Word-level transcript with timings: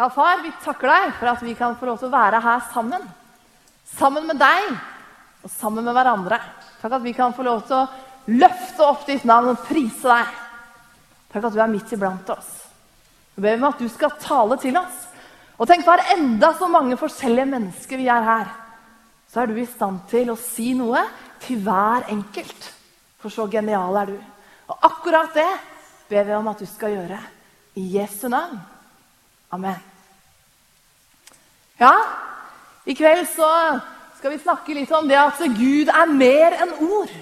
Ja, 0.00 0.06
far, 0.08 0.38
vi 0.40 0.48
takker 0.64 0.88
deg 0.88 1.10
for 1.18 1.28
at 1.28 1.42
vi 1.44 1.52
kan 1.52 1.74
få 1.76 1.84
lov 1.90 1.98
til 2.00 2.08
å 2.08 2.14
være 2.14 2.38
her 2.40 2.60
sammen. 2.72 3.02
Sammen 3.84 4.24
med 4.30 4.38
deg 4.40 4.70
og 5.44 5.50
sammen 5.52 5.84
med 5.84 5.92
hverandre. 5.92 6.38
Takk 6.80 6.94
at 6.96 7.04
vi 7.04 7.12
kan 7.12 7.34
få 7.36 7.44
lov 7.44 7.66
til 7.68 7.76
å 7.76 8.30
løfte 8.32 8.86
opp 8.86 9.04
ditt 9.04 9.26
navn 9.28 9.50
og 9.52 9.66
prise 9.68 10.08
deg. 10.08 10.30
Takk 11.34 11.50
at 11.50 11.52
du 11.52 11.60
er 11.60 11.68
midt 11.68 11.92
iblant 11.92 12.32
oss. 12.32 12.48
Vi 13.34 13.44
ber 13.44 13.60
om 13.60 13.68
at 13.68 13.84
du 13.84 13.90
skal 13.92 14.16
tale 14.24 14.56
til 14.64 14.80
oss. 14.80 15.04
Og 15.60 15.68
tenk 15.68 15.84
hver 15.84 16.06
enda 16.16 16.54
så 16.56 16.70
mange 16.72 16.96
forskjellige 16.96 17.52
mennesker 17.52 18.00
vi 18.00 18.08
er 18.08 18.24
her, 18.24 18.48
så 19.28 19.44
er 19.44 19.52
du 19.52 19.60
i 19.60 19.68
stand 19.68 20.00
til 20.08 20.32
å 20.32 20.40
si 20.40 20.70
noe 20.80 21.04
til 21.44 21.60
hver 21.68 22.08
enkelt. 22.08 22.72
For 23.20 23.28
så 23.28 23.44
genial 23.52 24.00
er 24.00 24.16
du. 24.16 24.18
Og 24.72 24.90
akkurat 24.94 25.36
det 25.36 25.50
ber 26.08 26.24
vi 26.24 26.38
om 26.40 26.50
at 26.56 26.64
du 26.64 26.72
skal 26.72 26.96
gjøre. 26.96 27.20
I 27.76 27.88
Jesu 28.00 28.30
navn. 28.32 28.56
Amen. 29.52 29.89
Ja, 31.80 31.94
i 32.84 32.94
kveld 32.94 33.24
så 33.32 33.48
skal 34.18 34.34
vi 34.34 34.42
snakke 34.42 34.74
litt 34.76 34.90
om 34.92 35.06
det 35.08 35.16
at 35.16 35.40
Gud 35.56 35.88
er 35.88 36.10
mer 36.12 36.58
enn 36.60 36.74
ord. 36.84 37.12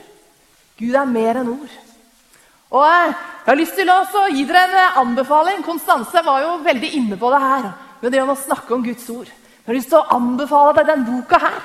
Gud 0.79 0.97
er 0.99 1.07
mer 1.11 1.39
enn 1.39 1.53
ord. 1.53 1.77
Og 2.75 2.85
eh, 2.85 3.13
Jeg 3.45 3.52
har 3.52 3.61
lyst 3.61 3.79
til 3.79 3.91
å 3.91 4.25
gi 4.35 4.43
dere 4.45 4.65
en 4.66 4.99
anbefaling. 5.05 5.63
Konstanse 5.65 6.21
var 6.27 6.43
jo 6.43 6.59
veldig 6.66 6.91
inne 6.99 7.16
på 7.16 7.30
det 7.33 7.41
her. 7.41 7.71
med 8.01 8.13
det 8.13 8.23
å 8.23 8.35
snakke 8.35 8.75
om 8.75 8.83
Guds 8.83 9.09
ord. 9.11 9.27
Jeg 9.27 9.66
har 9.66 9.75
lyst 9.75 9.89
til 9.89 9.99
å 9.99 10.16
anbefale 10.16 10.75
deg 10.77 10.87
den 10.87 11.07
boka 11.07 11.38
her. 11.38 11.63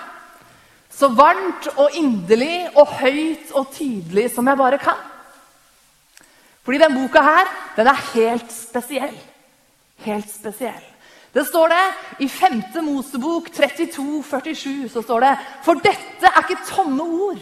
Så 0.90 1.10
varmt 1.10 1.68
og 1.76 1.98
inderlig 1.98 2.70
og 2.76 2.88
høyt 3.02 3.52
og 3.54 3.74
tydelig 3.74 4.32
som 4.34 4.48
jeg 4.48 4.58
bare 4.58 4.78
kan. 4.78 4.98
Fordi 6.64 6.78
den 6.78 6.96
boka 6.96 7.22
her, 7.22 7.52
den 7.76 7.88
er 7.88 8.08
helt 8.14 8.52
spesiell. 8.52 9.18
Helt 10.06 10.30
spesiell. 10.32 10.93
Det 11.34 11.46
står 11.48 11.72
det 11.74 11.84
i 12.22 12.28
5. 12.30 12.62
Mosebok 12.86 13.50
32, 13.54 14.24
47, 14.24 14.90
så 14.94 15.02
står 15.02 15.24
det 15.26 15.32
For 15.66 15.82
dette 15.82 16.30
er 16.30 16.44
ikke 16.44 16.66
tomme 16.68 17.06
ord, 17.30 17.42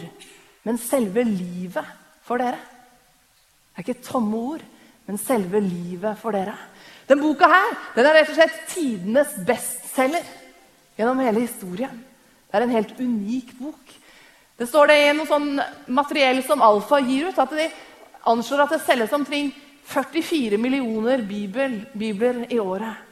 men 0.64 0.78
selve 0.80 1.24
livet 1.28 1.90
for 2.24 2.40
dere. 2.40 2.56
Det 2.56 3.82
er 3.82 3.84
ikke 3.84 4.04
tomme 4.06 4.38
ord, 4.54 4.64
men 5.08 5.20
selve 5.20 5.60
livet 5.60 6.16
for 6.20 6.32
dere. 6.32 6.56
Den 7.08 7.20
boka 7.20 7.48
her 7.50 7.74
den 7.96 8.08
er 8.08 8.16
rett 8.16 8.32
og 8.32 8.38
slett 8.38 8.62
tidenes 8.70 9.36
bestselger 9.44 10.24
gjennom 10.96 11.20
hele 11.20 11.44
historien. 11.44 12.00
Det 12.48 12.56
er 12.56 12.64
en 12.64 12.76
helt 12.78 12.96
unik 13.00 13.52
bok. 13.60 13.94
Det 14.56 14.68
står 14.68 14.88
det 14.88 14.98
i 15.02 15.14
noe 15.16 15.28
sånn 15.28 15.56
materiell 15.92 16.40
som 16.46 16.62
Alfa 16.64 17.00
gir 17.04 17.28
ut, 17.28 17.38
at 17.40 17.52
de 17.56 17.68
anslår 18.30 18.64
at 18.64 18.76
det 18.76 18.82
selges 18.86 19.12
omkring 19.16 19.50
44 19.88 20.60
millioner 20.60 21.24
bibel, 21.26 21.82
bibler 21.98 22.44
i 22.48 22.60
året. 22.62 23.11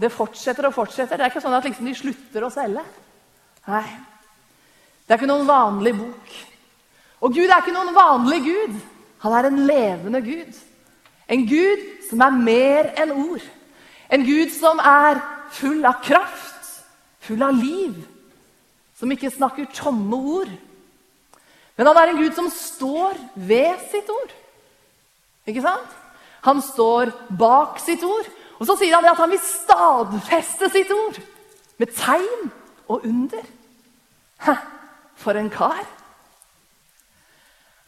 Det 0.00 0.10
fortsetter 0.12 0.66
og 0.68 0.74
fortsetter. 0.74 1.16
Det 1.16 1.26
er 1.26 1.32
ikke 1.32 1.42
sånn 1.44 1.54
at 1.54 1.66
liksom 1.68 1.86
de 1.86 1.94
slutter 1.98 2.46
å 2.46 2.52
selge. 2.52 2.82
Nei. 3.70 3.86
Det 5.04 5.14
er 5.14 5.20
ikke 5.20 5.30
noen 5.30 5.48
vanlig 5.48 5.94
bok. 5.98 6.34
Og 7.24 7.34
Gud 7.34 7.48
er 7.48 7.60
ikke 7.62 7.74
noen 7.76 7.94
vanlig 7.96 8.40
Gud. 8.44 8.78
Han 9.24 9.36
er 9.36 9.48
en 9.48 9.60
levende 9.68 10.20
Gud. 10.24 10.56
En 11.30 11.46
Gud 11.48 11.84
som 12.08 12.24
er 12.24 12.36
mer 12.36 12.90
enn 13.00 13.14
ord. 13.14 13.44
En 14.12 14.24
Gud 14.26 14.52
som 14.52 14.80
er 14.82 15.22
full 15.54 15.84
av 15.88 16.02
kraft, 16.04 16.68
full 17.24 17.42
av 17.44 17.56
liv. 17.56 17.96
Som 18.98 19.12
ikke 19.14 19.32
snakker 19.32 19.70
tomme 19.74 20.18
ord. 20.38 20.52
Men 21.76 21.90
han 21.90 21.98
er 21.98 22.12
en 22.12 22.20
Gud 22.20 22.34
som 22.36 22.50
står 22.52 23.18
ved 23.34 23.80
sitt 23.90 24.10
ord. 24.12 24.34
Ikke 25.48 25.64
sant? 25.64 26.00
Han 26.44 26.60
står 26.62 27.12
bak 27.38 27.80
sitt 27.82 28.04
ord. 28.04 28.28
Og 28.60 28.68
så 28.68 28.76
sier 28.78 28.94
han 28.96 29.08
at 29.10 29.18
han 29.18 29.32
vil 29.32 29.42
stadfeste 29.42 30.70
sitt 30.72 30.92
ord 30.94 31.18
med 31.80 31.94
tegn 31.96 32.50
og 32.86 33.06
under. 33.06 33.42
Hæ, 34.44 34.54
for 35.18 35.38
en 35.38 35.50
kar! 35.50 35.82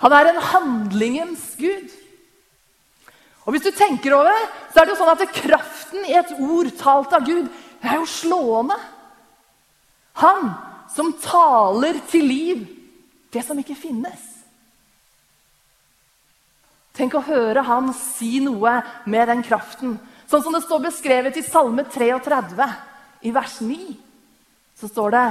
Han 0.02 0.12
er 0.12 0.28
en 0.28 0.42
handlingens 0.42 1.54
gud. 1.58 1.92
Og 3.46 3.54
hvis 3.54 3.64
du 3.64 3.70
tenker 3.70 4.12
over 4.16 4.34
så 4.72 4.80
er 4.80 4.86
det 4.86 4.92
jo 4.96 4.98
sånn 5.00 5.14
at 5.14 5.36
kraften 5.38 6.04
i 6.04 6.16
et 6.18 6.34
ord 6.42 6.68
talt 6.80 7.14
av 7.16 7.24
Gud 7.24 7.46
det 7.80 7.92
er 7.92 8.00
jo 8.00 8.08
slående. 8.08 8.76
Han 10.18 10.48
som 10.90 11.12
taler 11.22 12.00
til 12.10 12.24
liv 12.26 12.64
det 13.32 13.44
som 13.44 13.58
ikke 13.60 13.76
finnes. 13.78 14.22
Tenk 16.96 17.14
å 17.14 17.24
høre 17.26 17.66
han 17.68 17.92
si 17.94 18.40
noe 18.40 18.78
med 19.04 19.28
den 19.28 19.44
kraften 19.44 19.98
Sånn 20.26 20.42
som 20.42 20.54
det 20.54 20.64
står 20.64 20.82
beskrevet 20.88 21.38
i 21.38 21.44
Salme 21.46 21.84
33, 21.86 22.68
i 23.26 23.32
vers 23.34 23.60
9. 23.62 23.94
Så 24.76 24.90
står 24.90 25.14
det 25.14 25.26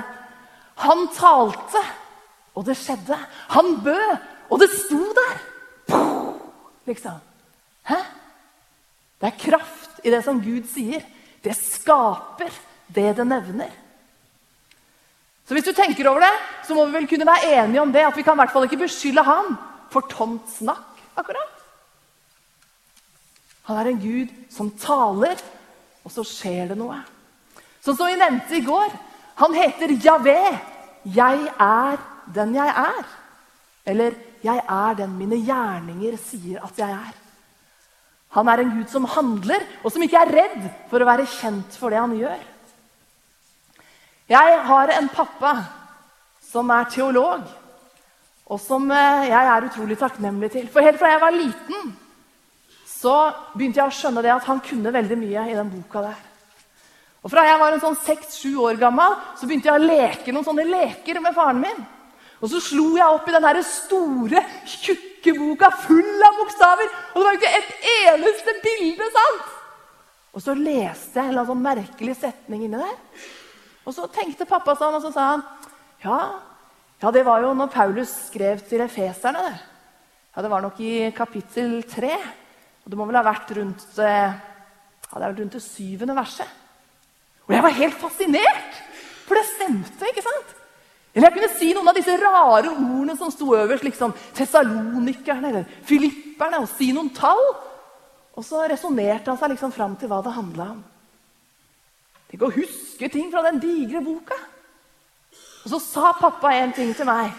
Han 0.86 1.08
talte, 1.16 1.82
og 2.56 2.66
det 2.68 2.78
skjedde. 2.80 3.18
Han 3.56 3.78
bød, 3.84 4.14
og 4.50 4.60
det 4.60 4.70
sto 4.72 5.02
der. 5.20 5.38
Liksom. 6.88 7.20
Hæ? 7.90 8.00
Det 9.20 9.32
er 9.32 9.40
kraft 9.40 10.04
i 10.04 10.12
det 10.14 10.22
som 10.26 10.42
Gud 10.44 10.68
sier. 10.70 11.04
Det 11.44 11.56
skaper 11.58 12.52
det 12.88 13.16
det 13.18 13.26
nevner. 13.28 13.72
Så 15.46 15.54
hvis 15.54 15.66
du 15.68 15.74
tenker 15.78 16.08
over 16.10 16.26
det, 16.26 16.34
så 16.66 16.74
må 16.74 16.88
vi 16.88 16.98
vel 16.98 17.08
kunne 17.10 17.28
være 17.28 17.52
enige 17.62 17.82
om 17.82 17.92
det, 17.94 18.06
at 18.06 18.18
vi 18.18 18.24
kan 18.26 18.38
i 18.38 18.42
hvert 18.42 18.54
fall 18.54 18.66
ikke 18.66 18.82
beskylde 18.82 19.24
han 19.26 19.54
for 19.94 20.08
tomt 20.10 20.50
snakk. 20.50 20.92
akkurat. 21.16 21.55
Han 23.66 23.82
er 23.82 23.90
en 23.90 24.02
Gud 24.02 24.32
som 24.54 24.70
taler, 24.78 25.40
og 26.06 26.14
så 26.14 26.24
skjer 26.28 26.72
det 26.72 26.78
noe. 26.78 27.00
Sånn 27.82 27.98
som 27.98 28.10
vi 28.10 28.18
nevnte 28.20 28.60
i 28.60 28.66
går. 28.66 28.94
Han 29.42 29.58
heter 29.58 29.94
Javé. 30.02 30.40
Jeg 31.16 31.50
er 31.62 32.02
den 32.34 32.56
jeg 32.58 32.70
er. 32.70 33.04
Eller 33.86 34.18
jeg 34.46 34.62
er 34.62 34.98
den 34.98 35.14
mine 35.18 35.38
gjerninger 35.42 36.18
sier 36.22 36.62
at 36.66 36.78
jeg 36.82 36.94
er. 36.94 37.14
Han 38.36 38.50
er 38.52 38.62
en 38.62 38.74
Gud 38.78 38.90
som 38.92 39.06
handler, 39.08 39.64
og 39.84 39.94
som 39.94 40.04
ikke 40.04 40.22
er 40.22 40.34
redd 40.34 40.64
for 40.90 41.02
å 41.02 41.08
være 41.08 41.30
kjent 41.38 41.78
for 41.80 41.94
det 41.94 42.02
han 42.02 42.16
gjør. 42.18 42.42
Jeg 44.30 44.56
har 44.68 44.92
en 44.92 45.12
pappa 45.14 45.54
som 46.44 46.72
er 46.74 46.90
teolog, 46.92 47.46
og 48.46 48.60
som 48.62 48.90
eh, 48.92 49.28
jeg 49.30 49.52
er 49.52 49.68
utrolig 49.70 49.98
takknemlig 50.02 50.50
til. 50.54 50.68
For 50.74 50.86
helt 50.86 51.00
fra 51.00 51.14
jeg 51.14 51.22
var 51.22 51.38
liten, 51.38 51.94
så 53.06 53.16
begynte 53.54 53.82
jeg 53.82 53.92
å 53.92 53.94
skjønne 53.94 54.24
det 54.26 54.34
at 54.34 54.48
han 54.50 54.62
kunne 54.66 54.94
veldig 54.94 55.18
mye 55.22 55.50
i 55.52 55.58
den 55.58 55.70
boka 55.70 56.08
der. 56.08 56.22
Og 57.26 57.32
Fra 57.34 57.42
jeg 57.46 57.58
var 57.58 57.74
en 57.74 57.82
sånn 57.82 57.98
seks-sju 58.06 58.52
år 58.62 58.78
gammel, 58.78 59.16
så 59.38 59.48
begynte 59.48 59.72
jeg 59.72 59.80
å 59.80 59.86
leke 59.86 60.34
noen 60.34 60.46
sånne 60.46 60.66
leker 60.70 61.18
med 61.24 61.34
faren 61.34 61.62
min. 61.64 61.80
Og 62.38 62.52
så 62.52 62.60
slo 62.62 62.92
jeg 62.98 63.18
opp 63.18 63.30
i 63.30 63.34
den 63.34 63.62
store, 63.66 64.44
tjukke 64.70 65.34
boka 65.38 65.72
full 65.86 66.26
av 66.28 66.38
bokstaver. 66.42 66.92
Og 67.14 67.18
det 67.18 67.26
var 67.26 67.38
jo 67.38 67.42
ikke 67.42 67.60
et 67.62 67.88
eneste 67.96 68.56
bilde! 68.66 69.10
sant? 69.16 69.54
Og 70.36 70.44
så 70.44 70.54
leste 70.60 71.22
jeg 71.22 71.32
en 71.32 71.48
sånn 71.48 71.64
merkelig 71.64 72.18
setning 72.20 72.68
inni 72.68 72.82
der. 72.82 73.26
Og 73.88 73.96
så 73.96 74.06
tenkte 74.12 74.50
pappa 74.50 74.76
sånn, 74.78 74.98
og 74.98 75.06
så 75.06 75.14
sa 75.16 75.30
han 75.32 75.46
ja, 76.04 76.20
ja, 77.02 77.12
det 77.12 77.24
var 77.26 77.42
jo 77.42 77.56
når 77.58 77.72
Paulus 77.74 78.12
skrev 78.28 78.62
til 78.68 78.84
efeserne. 78.86 79.42
det. 79.42 79.56
Ja, 80.36 80.42
Det 80.44 80.52
var 80.52 80.62
nok 80.62 80.80
i 80.80 81.12
kapittel 81.16 81.82
tre. 81.90 82.20
Og 82.86 82.92
det 82.94 83.00
må 83.00 83.08
vel 83.10 83.18
ha 83.18 83.26
vært 83.26 83.56
rundt, 83.58 83.86
eh, 83.98 84.36
ja, 85.10 85.20
det 85.20 85.32
rundt 85.40 85.58
det 85.58 85.64
syvende 85.64 86.16
verset. 86.16 86.48
Og 87.48 87.54
jeg 87.54 87.66
var 87.66 87.80
helt 87.80 87.98
fascinert, 87.98 88.78
for 89.26 89.36
det 89.38 89.46
stemte. 89.50 90.06
ikke 90.06 90.22
sant? 90.22 90.54
Eller 91.16 91.30
jeg 91.30 91.36
kunne 91.38 91.58
si 91.58 91.74
noen 91.74 91.88
av 91.88 91.96
disse 91.96 92.18
rare 92.20 92.70
ordene 92.70 93.16
som 93.18 93.32
sto 93.32 93.56
øverst. 93.56 93.84
liksom 93.84 94.14
Tessalonikerne 94.36 95.48
eller 95.50 95.66
filipperne, 95.84 96.60
og 96.60 96.70
si 96.70 96.92
noen 96.92 97.10
tall. 97.10 97.42
Og 98.36 98.44
så 98.44 98.68
resonnerte 98.68 99.32
han 99.32 99.38
seg 99.40 99.54
liksom 99.54 99.72
fram 99.72 99.96
til 99.96 100.10
hva 100.10 100.22
det 100.22 100.36
handla 100.36 100.72
om. 100.76 100.84
Tenk 102.30 102.42
å 102.44 102.52
huske 102.52 103.10
ting 103.10 103.32
fra 103.32 103.42
den 103.48 103.62
digre 103.64 104.02
boka. 104.04 104.36
Og 105.64 105.72
så 105.72 105.80
sa 105.80 106.12
pappa 106.20 106.52
en 106.54 106.74
ting 106.76 106.94
til 106.94 107.08
meg 107.08 107.32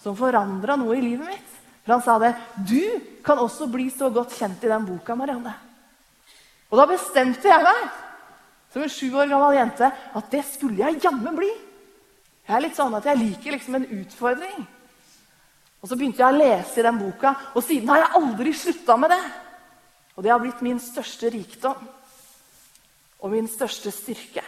som 0.00 0.16
forandra 0.16 0.78
noe 0.80 0.96
i 0.96 1.04
livet 1.04 1.28
mitt. 1.28 1.56
For 1.84 1.92
han 1.92 2.02
sa 2.02 2.18
det. 2.18 2.34
Du 2.56 2.80
kan 3.24 3.38
også 3.38 3.68
bli 3.70 3.88
så 3.92 4.10
godt 4.12 4.34
kjent 4.38 4.64
i 4.64 4.70
den 4.70 4.86
boka, 4.86 5.16
Marianne. 5.18 5.54
Og 6.70 6.78
da 6.78 6.86
bestemte 6.90 7.50
jeg 7.50 7.64
meg 7.66 7.86
som 8.70 8.84
en 8.84 8.92
sju 8.92 9.08
år 9.18 9.30
gammel 9.30 9.56
jente 9.58 9.88
at 9.90 10.30
det 10.30 10.44
skulle 10.46 10.78
jeg 10.78 11.00
jammen 11.02 11.36
bli. 11.36 11.50
Jeg 12.46 12.56
er 12.56 12.64
litt 12.64 12.78
sånn 12.78 12.94
at 12.98 13.06
jeg 13.06 13.18
liker 13.18 13.56
liksom 13.56 13.78
en 13.78 13.88
utfordring. 14.00 14.66
Og 15.80 15.88
Så 15.88 15.96
begynte 15.96 16.20
jeg 16.20 16.28
å 16.28 16.36
lese 16.38 16.80
i 16.80 16.84
den 16.84 16.98
boka, 17.00 17.34
og 17.54 17.64
siden 17.64 17.88
har 17.88 18.02
jeg 18.02 18.16
aldri 18.20 18.52
slutta 18.52 18.96
med 19.00 19.14
det. 19.14 19.22
Og 20.16 20.24
det 20.24 20.32
har 20.32 20.42
blitt 20.42 20.60
min 20.62 20.80
største 20.82 21.30
rikdom 21.32 21.78
og 23.20 23.32
min 23.32 23.48
største 23.48 23.92
styrke. 23.92 24.42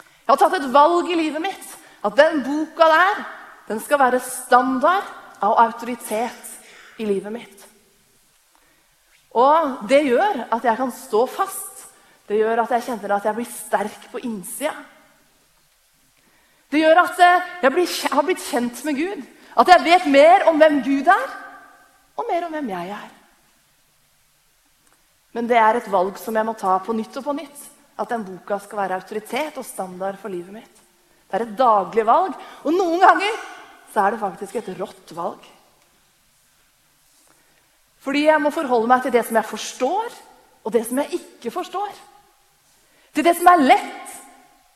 Jeg 0.00 0.28
har 0.28 0.38
tatt 0.40 0.58
et 0.60 0.72
valg 0.72 1.08
i 1.10 1.18
livet 1.18 1.42
mitt. 1.42 1.66
At 2.04 2.16
den 2.16 2.42
boka 2.44 2.86
der 2.88 3.24
den 3.68 3.80
skal 3.82 4.00
være 4.00 4.20
standard 4.24 5.06
av 5.40 5.58
autoritet 5.62 6.49
i 7.00 7.08
livet 7.08 7.32
mitt. 7.32 7.66
Og 9.40 9.84
det 9.88 10.02
gjør 10.08 10.44
at 10.50 10.64
jeg 10.66 10.78
kan 10.78 10.92
stå 10.94 11.24
fast. 11.30 11.84
Det 12.28 12.38
gjør 12.38 12.64
at 12.64 12.72
jeg 12.76 12.86
kjenner 12.88 13.16
at 13.16 13.28
jeg 13.28 13.38
blir 13.38 13.50
sterk 13.50 14.08
på 14.12 14.22
innsida. 14.26 14.74
Det 16.70 16.82
gjør 16.82 17.00
at 17.02 17.22
eh, 17.26 17.46
jeg 17.64 18.12
har 18.12 18.26
blitt 18.26 18.44
kjent 18.44 18.82
med 18.86 18.98
Gud. 18.98 19.22
At 19.58 19.70
jeg 19.72 19.86
vet 19.86 20.06
mer 20.10 20.46
om 20.50 20.60
hvem 20.60 20.78
Gud 20.86 21.08
er, 21.10 21.32
og 22.14 22.28
mer 22.28 22.46
om 22.46 22.54
hvem 22.54 22.68
jeg 22.70 22.92
er. 22.94 23.08
Men 25.34 25.48
det 25.50 25.58
er 25.58 25.78
et 25.78 25.90
valg 25.90 26.18
som 26.18 26.36
jeg 26.38 26.46
må 26.46 26.54
ta 26.58 26.76
på 26.82 26.94
nytt 26.94 27.18
og 27.18 27.26
på 27.26 27.34
nytt. 27.38 27.64
At 28.00 28.10
den 28.12 28.24
boka 28.26 28.58
skal 28.62 28.84
være 28.84 29.00
autoritet 29.00 29.58
og 29.60 29.66
standard 29.66 30.18
for 30.22 30.32
livet 30.32 30.54
mitt. 30.54 30.76
Det 31.30 31.38
er 31.38 31.46
et 31.46 31.58
daglig 31.58 32.04
valg, 32.06 32.34
og 32.66 32.74
noen 32.74 33.02
ganger 33.02 33.36
så 33.92 34.04
er 34.04 34.14
det 34.14 34.22
faktisk 34.22 34.58
et 34.58 34.70
rått 34.78 35.12
valg. 35.14 35.42
Fordi 38.00 38.24
jeg 38.26 38.40
må 38.40 38.52
forholde 38.54 38.88
meg 38.88 39.04
til 39.04 39.12
det 39.12 39.26
som 39.28 39.36
jeg 39.36 39.48
forstår, 39.48 40.16
og 40.64 40.72
det 40.72 40.86
som 40.88 41.00
jeg 41.02 41.20
ikke 41.20 41.52
forstår. 41.52 41.92
Til 43.14 43.26
det 43.26 43.34
som 43.36 43.48
er 43.52 43.64
lett, 43.64 44.16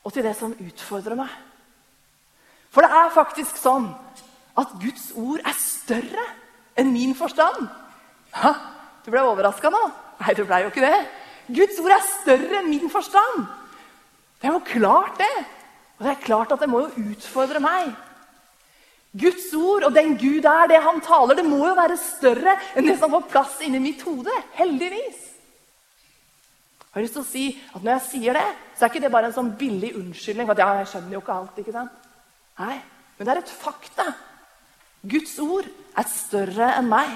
og 0.04 0.12
til 0.12 0.26
det 0.26 0.34
som 0.36 0.52
utfordrer 0.52 1.16
meg. 1.16 1.32
For 2.74 2.84
det 2.84 2.90
er 2.92 3.14
faktisk 3.14 3.56
sånn 3.60 3.88
at 4.58 4.72
Guds 4.82 5.10
ord 5.16 5.40
er 5.40 5.56
større 5.56 6.24
enn 6.78 6.92
min 6.92 7.14
forstand. 7.16 7.68
Ha, 8.34 8.52
du 9.04 9.12
ble 9.14 9.22
overraska 9.22 9.70
nå? 9.70 9.82
Nei, 10.20 10.34
du 10.36 10.44
ble 10.46 10.64
jo 10.64 10.72
ikke 10.72 10.84
det. 10.84 11.04
Guds 11.54 11.78
ord 11.82 11.94
er 11.94 12.08
større 12.08 12.60
enn 12.60 12.70
min 12.70 12.90
forstand. 12.92 13.46
Det 14.40 14.50
er 14.50 14.56
jo 14.56 14.64
klart, 14.66 15.16
det. 15.20 15.44
Og 15.98 16.04
det 16.04 16.12
er 16.12 16.24
klart 16.24 16.52
at 16.52 16.60
det 16.60 16.68
må 16.70 16.82
jo 16.84 17.06
utfordre 17.14 17.62
meg. 17.62 17.94
Guds 19.14 19.46
ord 19.54 19.86
og 19.86 19.94
den 19.94 20.16
Gud 20.18 20.42
er, 20.42 20.66
det 20.70 20.80
han 20.82 20.98
taler, 21.04 21.38
det 21.38 21.46
må 21.46 21.60
jo 21.62 21.76
være 21.78 21.98
større 22.00 22.56
enn 22.74 22.88
det 22.88 22.96
som 22.98 23.12
får 23.14 23.28
plass 23.30 23.60
inni 23.62 23.78
mitt 23.82 24.02
hode. 24.02 24.32
Heldigvis. 24.58 25.20
Jeg 26.94 27.00
har 27.00 27.04
lyst 27.06 27.16
til 27.16 27.24
å 27.24 27.26
si 27.26 27.44
at 27.74 27.82
Når 27.82 27.92
jeg 27.96 28.06
sier 28.06 28.36
det, 28.38 28.48
så 28.74 28.84
er 28.84 28.90
ikke 28.92 29.02
det 29.02 29.12
bare 29.14 29.30
en 29.30 29.34
sånn 29.34 29.54
billig 29.58 29.94
unnskyldning. 29.98 30.46
for 30.46 30.54
at 30.54 30.62
ja, 30.62 30.74
jeg 30.80 30.90
skjønner 30.92 31.14
jo 31.14 31.22
ikke 31.22 31.38
alt, 31.38 31.58
ikke 31.58 31.74
sant? 31.74 32.10
Nei, 32.58 32.82
Men 33.16 33.26
det 33.26 33.32
er 33.32 33.38
et 33.42 33.54
fakta. 33.62 34.04
Guds 35.02 35.38
ord 35.38 35.66
er 35.96 36.06
større 36.10 36.72
enn 36.78 36.88
meg. 36.90 37.10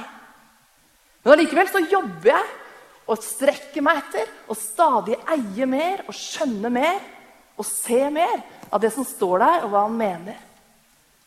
Men 1.24 1.34
allikevel 1.34 1.70
så 1.70 1.82
jobber 1.82 2.30
jeg 2.30 2.50
og 3.08 3.22
strekker 3.24 3.82
meg 3.82 4.02
etter 4.02 4.28
og 4.46 4.58
stadig 4.60 5.16
eier 5.26 5.66
mer 5.66 6.04
og 6.06 6.14
skjønner 6.14 6.70
mer 6.70 7.00
og 7.58 7.66
ser 7.66 8.10
mer 8.14 8.42
av 8.70 8.82
det 8.82 8.92
som 8.94 9.06
står 9.06 9.42
der, 9.42 9.64
og 9.64 9.72
hva 9.72 9.86
han 9.88 9.96
mener. 9.98 10.47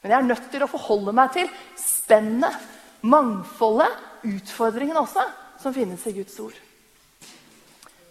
Men 0.02 0.14
jeg 0.14 0.18
er 0.18 0.30
nødt 0.32 0.48
til 0.52 0.66
å 0.66 0.70
forholde 0.70 1.14
meg 1.14 1.34
til 1.36 1.50
spennet, 1.78 2.58
mangfoldet, 3.02 3.94
utfordringene 4.26 5.02
også, 5.02 5.24
som 5.62 5.74
finnes 5.74 6.04
i 6.10 6.16
Guds 6.16 6.38
ord. 6.42 6.58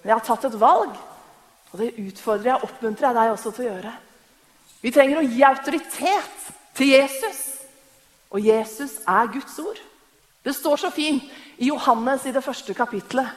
Men 0.01 0.13
jeg 0.13 0.17
har 0.17 0.27
tatt 0.27 0.47
et 0.49 0.59
valg, 0.61 0.95
og 1.71 1.83
det 1.83 1.93
utfordrer 2.03 2.53
jeg 2.53 2.59
og 2.59 2.67
oppmuntrer 2.71 3.11
jeg 3.11 3.19
deg 3.19 3.35
også 3.35 3.53
til 3.55 3.67
å 3.67 3.69
gjøre. 3.73 3.93
Vi 4.81 4.93
trenger 4.95 5.21
å 5.21 5.27
gi 5.27 5.45
autoritet 5.47 6.51
til 6.79 6.93
Jesus, 6.95 7.41
og 8.31 8.47
Jesus 8.47 8.99
er 9.11 9.31
Guds 9.35 9.59
ord. 9.61 9.81
Det 10.47 10.55
står 10.57 10.81
så 10.81 10.91
fint 10.95 11.27
i 11.61 11.69
Johannes 11.69 12.25
i 12.25 12.33
det 12.33 12.43
første 12.45 12.75
kapitlet 12.75 13.29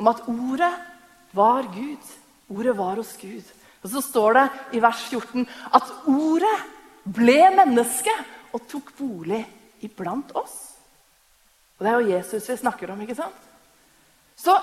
om 0.00 0.08
at 0.10 0.24
ordet 0.26 0.72
var 1.36 1.68
Gud. 1.70 2.12
Ordet 2.50 2.74
var 2.76 2.98
hos 2.98 3.12
Gud. 3.20 3.44
Og 3.82 3.90
så 3.92 4.02
står 4.02 4.38
det 4.38 4.46
i 4.78 4.82
vers 4.82 5.04
14 5.10 5.46
at 5.76 5.92
ordet 6.10 6.56
ble 7.04 7.40
menneske 7.56 8.12
og 8.52 8.66
tok 8.70 8.92
bolig 8.98 9.42
iblant 9.82 10.30
oss. 10.38 10.58
Og 11.78 11.86
Det 11.86 11.90
er 11.90 11.98
jo 11.98 12.12
Jesus 12.14 12.48
vi 12.48 12.56
snakker 12.56 12.92
om, 12.92 13.00
ikke 13.00 13.18
sant? 13.18 13.48
Så 14.36 14.54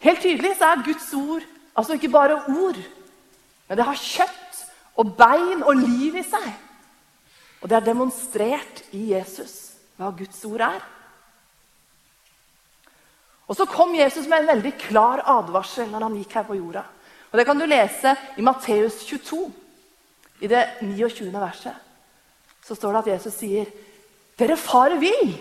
helt 0.00 0.22
tydelig 0.22 0.54
så 0.58 0.72
er 0.72 0.84
Guds 0.84 1.12
ord 1.14 1.44
altså 1.74 1.96
ikke 1.96 2.08
bare 2.08 2.38
ord, 2.48 2.78
men 3.68 3.78
det 3.78 3.86
har 3.86 3.98
kjøtt 3.98 4.60
og 5.00 5.16
bein 5.18 5.62
og 5.66 5.74
liv 5.80 6.20
i 6.20 6.22
seg. 6.22 6.48
Og 7.62 7.70
det 7.70 7.76
er 7.78 7.86
demonstrert 7.86 8.84
i 8.92 9.10
Jesus 9.14 9.74
hva 9.96 10.10
Guds 10.14 10.42
ord 10.46 10.62
er. 10.66 10.82
Og 13.48 13.56
Så 13.56 13.66
kom 13.68 13.94
Jesus 13.94 14.26
med 14.26 14.40
en 14.40 14.52
veldig 14.54 14.72
klar 14.78 15.22
advarsel 15.28 15.90
når 15.90 16.06
han 16.06 16.16
gikk 16.16 16.32
her 16.38 16.46
på 16.48 16.56
jorda. 16.56 16.84
Og 17.32 17.38
Det 17.38 17.46
kan 17.46 17.58
du 17.58 17.66
lese 17.66 18.16
i 18.36 18.42
Matteus 18.42 19.04
22, 19.04 19.52
i 20.44 20.50
det 20.50 20.62
29. 20.84 21.32
verset. 21.32 21.74
Så 22.64 22.76
står 22.76 22.92
det 22.92 23.02
at 23.02 23.10
Jesus 23.16 23.40
sier, 23.40 23.68
'Dere 24.36 24.56
farer 24.60 25.00
vill 25.00 25.34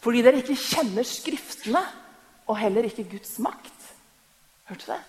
fordi 0.00 0.22
dere 0.24 0.40
ikke 0.40 0.56
kjenner 0.56 1.04
Skriftene' 1.04 1.84
'og 2.48 2.56
heller 2.56 2.88
ikke 2.88 3.04
Guds 3.04 3.38
makt'. 3.38 3.88
Hørte 4.64 4.86
du 4.86 4.92
det? 4.92 5.02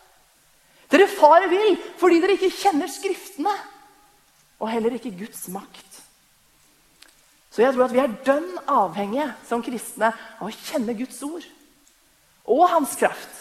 Dere 0.91 1.07
farer 1.07 1.47
vill 1.47 1.77
fordi 1.97 2.19
dere 2.19 2.35
ikke 2.35 2.51
kjenner 2.51 2.91
Skriftene, 2.91 3.53
og 4.59 4.69
heller 4.69 4.93
ikke 4.93 5.13
Guds 5.17 5.47
makt. 5.47 6.01
Så 7.51 7.63
jeg 7.63 7.73
tror 7.73 7.87
at 7.87 7.93
vi 7.95 7.99
er 7.99 8.19
dønn 8.25 8.51
avhengige 8.69 9.31
som 9.47 9.63
kristne 9.63 10.11
av 10.13 10.47
å 10.47 10.53
kjenne 10.53 10.95
Guds 10.95 11.17
ord 11.27 11.47
og 12.45 12.67
hans 12.69 12.95
kraft, 12.99 13.37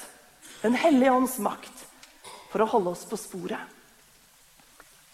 Den 0.61 0.75
hellige 0.77 1.09
ånds 1.09 1.39
makt, 1.41 1.73
for 2.53 2.61
å 2.61 2.67
holde 2.69 2.91
oss 2.93 3.07
på 3.09 3.17
sporet. 3.17 3.63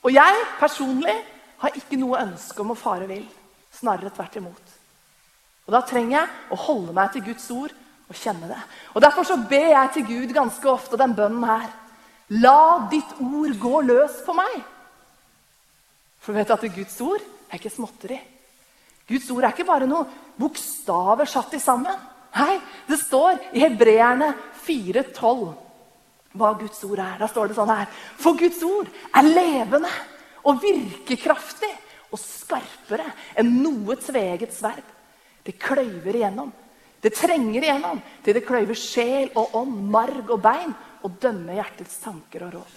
Og 0.05 0.13
jeg 0.13 0.45
personlig 0.61 1.15
har 1.63 1.79
ikke 1.79 1.99
noe 2.01 2.21
ønske 2.23 2.63
om 2.63 2.75
å 2.75 2.79
fare 2.79 3.09
vill. 3.09 3.25
Snarere 3.73 4.13
tvert 4.15 4.37
imot. 4.41 4.77
Og 5.67 5.75
Da 5.75 5.83
trenger 5.83 6.21
jeg 6.21 6.55
å 6.55 6.61
holde 6.67 6.95
meg 6.95 7.13
til 7.13 7.25
Guds 7.27 7.49
ord 7.51 7.75
og 8.07 8.15
kjenne 8.15 8.49
det. 8.51 8.61
Og 8.95 9.03
Derfor 9.03 9.27
så 9.27 9.37
ber 9.37 9.69
jeg 9.73 9.93
til 9.95 10.07
Gud 10.07 10.35
ganske 10.37 10.71
ofte 10.71 11.01
den 11.01 11.15
bønnen 11.17 11.45
her. 11.45 11.69
La 12.43 12.89
ditt 12.91 13.19
ord 13.23 13.59
gå 13.59 13.81
løs 13.87 14.23
på 14.27 14.35
meg. 14.35 14.55
For 16.21 16.33
du 16.33 16.41
vet 16.41 16.51
at 16.51 16.65
Guds 16.75 17.01
ord 17.01 17.23
er 17.23 17.59
ikke 17.59 17.71
småtteri. 17.71 18.19
Guds 19.07 19.29
ord 19.31 19.45
er 19.45 19.55
ikke 19.55 19.69
bare 19.69 19.87
noen 19.87 20.09
bokstaver 20.39 21.29
satt 21.31 21.55
i 21.55 21.63
sammen. 21.63 21.95
Nei, 22.37 22.59
det 22.89 22.99
står 23.01 23.39
i 23.55 23.63
Hebreerne 23.63 24.33
4,12 24.67 25.66
hva 26.37 26.53
Guds 26.59 26.83
ord 26.87 27.01
er. 27.03 27.17
Da 27.21 27.29
står 27.31 27.51
det 27.51 27.59
sånn 27.59 27.73
her 27.73 27.89
For 28.21 28.39
Guds 28.39 28.63
ord 28.67 28.91
er 29.17 29.29
levende 29.29 29.93
og 30.47 30.61
virkekraftig 30.63 31.73
og 32.13 32.21
skarpere 32.23 33.09
enn 33.39 33.57
noe 33.65 33.99
tveget 34.01 34.55
sverd. 34.55 34.85
Det 35.47 35.59
kløyver 35.63 36.17
igjennom. 36.19 36.53
Det 37.03 37.13
trenger 37.15 37.63
igjennom 37.63 38.01
til 38.25 38.35
det 38.35 38.45
kløyver 38.47 38.79
sjel 38.79 39.31
og 39.39 39.55
ånd, 39.61 39.77
marg 39.93 40.31
og 40.33 40.41
bein, 40.43 40.73
og 41.07 41.21
dømmer 41.23 41.61
hjertets 41.61 42.01
tanker 42.03 42.47
og 42.49 42.57
råd. 42.57 42.73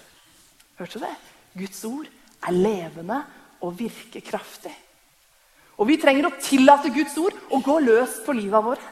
Hørte 0.78 1.00
du 1.00 1.06
det? 1.06 1.16
Guds 1.57 1.81
ord 1.88 2.10
er 2.45 2.56
levende 2.56 3.24
og 3.66 3.74
virkekraftig. 3.80 4.74
Og 5.80 5.88
vi 5.88 5.98
trenger 6.00 6.28
å 6.28 6.38
tillate 6.44 6.92
Guds 6.94 7.16
ord 7.22 7.36
å 7.56 7.62
gå 7.64 7.80
løs 7.81 8.19
på 8.26 8.36
livet 8.36 8.66
vårt. 8.66 8.86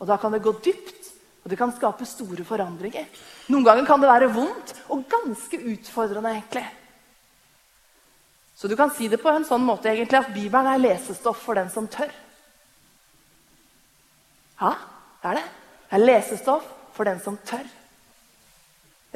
Og 0.00 0.08
da 0.08 0.16
kan 0.20 0.32
det 0.32 0.42
gå 0.44 0.54
dypt, 0.64 0.99
og 1.40 1.48
det 1.48 1.56
kan 1.56 1.72
skape 1.72 2.04
store 2.08 2.44
forandringer. 2.44 3.06
Noen 3.48 3.64
ganger 3.64 3.86
kan 3.88 4.02
det 4.02 4.10
være 4.10 4.32
vondt 4.34 4.74
og 4.92 5.06
ganske 5.08 5.60
utfordrende, 5.72 6.34
egentlig. 6.36 6.66
Så 8.60 8.68
du 8.68 8.76
kan 8.76 8.90
si 8.92 9.08
det 9.08 9.22
på 9.22 9.30
en 9.32 9.46
sånn 9.48 9.64
måte 9.64 9.88
egentlig 9.88 10.18
at 10.18 10.34
Bibelen 10.34 10.68
er 10.68 10.82
lesestoff 10.82 11.38
for 11.46 11.56
den 11.56 11.70
som 11.72 11.86
tør. 11.88 12.10
Ja, 14.60 14.74
det 15.22 15.30
er 15.30 15.38
det. 15.38 15.46
Det 15.88 15.96
er 15.96 16.04
lesestoff 16.04 16.66
for 16.92 17.08
den 17.08 17.22
som 17.24 17.38
tør. 17.48 17.64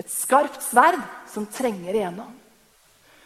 Et 0.00 0.08
skarpt 0.10 0.64
sverd 0.64 0.96
som 1.30 1.44
trenger 1.52 1.92
igjennom. 1.92 2.32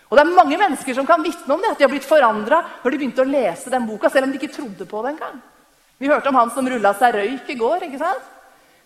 Og 0.08 0.16
det 0.16 0.24
er 0.24 0.34
mange 0.34 0.58
mennesker 0.58 0.96
som 0.96 1.06
kan 1.06 1.22
vitne 1.22 1.54
om 1.54 1.62
det, 1.62 1.70
at 1.70 1.78
de 1.78 1.84
har 1.86 1.92
blitt 1.92 2.08
forandra 2.08 2.62
når 2.82 2.90
de 2.90 2.98
begynte 2.98 3.22
å 3.22 3.28
lese 3.28 3.70
den 3.70 3.86
boka, 3.86 4.10
selv 4.10 4.26
om 4.26 4.32
de 4.32 4.40
ikke 4.40 4.56
trodde 4.56 4.88
på 4.88 5.04
det 5.04 5.14
engang. 5.14 5.38
Vi 6.02 6.10
hørte 6.10 6.32
om 6.32 6.38
han 6.40 6.50
som 6.54 6.66
rulla 6.66 6.92
seg 6.98 7.14
røyk 7.14 7.54
i 7.54 7.58
går. 7.60 7.86
ikke 7.86 8.02
sant? 8.02 8.34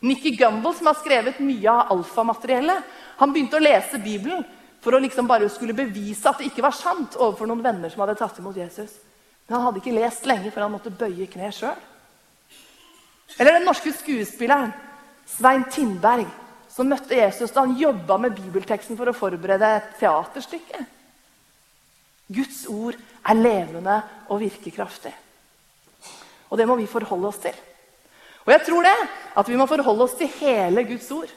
Nikki 0.03 0.35
Gumbel, 0.37 0.75
som 0.75 0.89
har 0.91 0.99
skrevet 0.99 1.39
mye 1.43 1.71
av 1.71 1.93
alfamateriellet, 1.95 2.91
han 3.21 3.33
begynte 3.33 3.59
å 3.59 3.63
lese 3.63 4.01
Bibelen 4.03 4.43
for 4.83 4.97
å 4.97 5.01
liksom 5.03 5.29
bare 5.31 5.47
skulle 5.53 5.77
bevise 5.79 6.27
at 6.27 6.41
det 6.41 6.49
ikke 6.51 6.65
var 6.65 6.75
sant 6.75 7.15
overfor 7.21 7.47
noen 7.47 7.63
venner 7.63 7.93
som 7.93 8.03
hadde 8.03 8.19
tatt 8.19 8.41
imot 8.43 8.59
Jesus. 8.59 8.97
Men 9.47 9.57
han 9.57 9.67
hadde 9.69 9.83
ikke 9.83 9.95
lest 9.95 10.27
lenge 10.27 10.51
før 10.51 10.67
han 10.67 10.75
måtte 10.75 10.91
bøye 10.91 11.29
kne 11.31 11.53
sjøl. 11.55 11.79
Eller 13.39 13.59
den 13.59 13.69
norske 13.69 13.95
skuespilleren 13.95 14.75
Svein 15.31 15.65
Tindberg, 15.71 16.27
som 16.73 16.89
møtte 16.91 17.17
Jesus 17.17 17.53
da 17.55 17.63
han 17.63 17.79
jobba 17.79 18.19
med 18.19 18.35
bibelteksten 18.37 18.99
for 18.99 19.09
å 19.09 19.17
forberede 19.17 19.71
et 19.77 19.95
teaterstykke. 20.01 20.83
Guds 22.33 22.65
ord 22.73 22.97
er 22.97 23.39
levende 23.39 24.01
og 24.33 24.41
virkekraftig. 24.43 25.13
Og 26.51 26.59
det 26.59 26.67
må 26.69 26.75
vi 26.81 26.91
forholde 26.91 27.31
oss 27.31 27.41
til. 27.45 27.55
Og 28.43 28.53
jeg 28.53 28.65
tror 28.67 28.87
det, 28.87 28.97
at 29.39 29.49
vi 29.49 29.57
må 29.59 29.67
forholde 29.71 30.07
oss 30.07 30.17
til 30.19 30.31
hele 30.41 30.85
Guds 30.89 31.11
ord. 31.15 31.31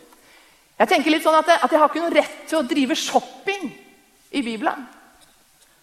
Jeg 0.76 0.92
tenker 0.92 1.14
litt 1.14 1.24
sånn 1.24 1.38
at 1.38 1.48
jeg, 1.48 1.62
at 1.64 1.72
jeg 1.72 1.80
har 1.80 1.92
ikke 1.92 2.04
noen 2.04 2.18
rett 2.18 2.40
til 2.50 2.60
å 2.60 2.68
drive 2.68 2.98
shopping 3.00 3.70
i 4.36 4.42
Bibelen. 4.44 4.88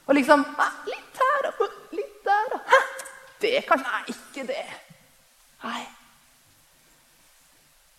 Og 0.09 0.17
liksom 0.19 0.43
Litt 0.89 1.21
her 1.23 1.49
og 1.53 1.63
litt 1.95 2.25
der 2.27 2.57
og 2.57 2.73
Det 3.41 3.63
kanskje 3.69 3.89
Nei, 3.89 4.03
ikke 4.13 4.47
det. 4.49 4.65
Nei. 5.63 5.83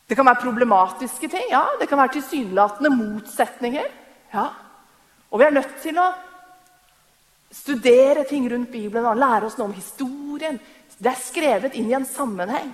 Det 0.07 0.17
kan 0.19 0.27
være 0.27 0.43
problematiske 0.43 1.29
ting. 1.31 1.47
ja. 1.49 1.63
Det 1.79 1.87
kan 1.89 1.97
være 1.97 2.19
tilsynelatende 2.19 2.91
motsetninger. 2.91 3.89
ja. 4.33 4.47
Og 5.31 5.39
vi 5.39 5.45
er 5.45 5.55
nødt 5.55 5.81
til 5.81 5.97
å 5.97 6.11
studere 7.53 8.23
ting 8.29 8.45
rundt 8.51 8.71
Bibelen 8.71 9.05
og 9.05 9.17
lære 9.17 9.47
oss 9.47 9.57
noe 9.57 9.71
om 9.71 9.73
historien. 9.73 10.59
Det 10.99 11.09
er 11.09 11.17
skrevet 11.17 11.73
inn 11.73 11.89
i 11.89 11.95
en 11.97 12.05
sammenheng 12.05 12.69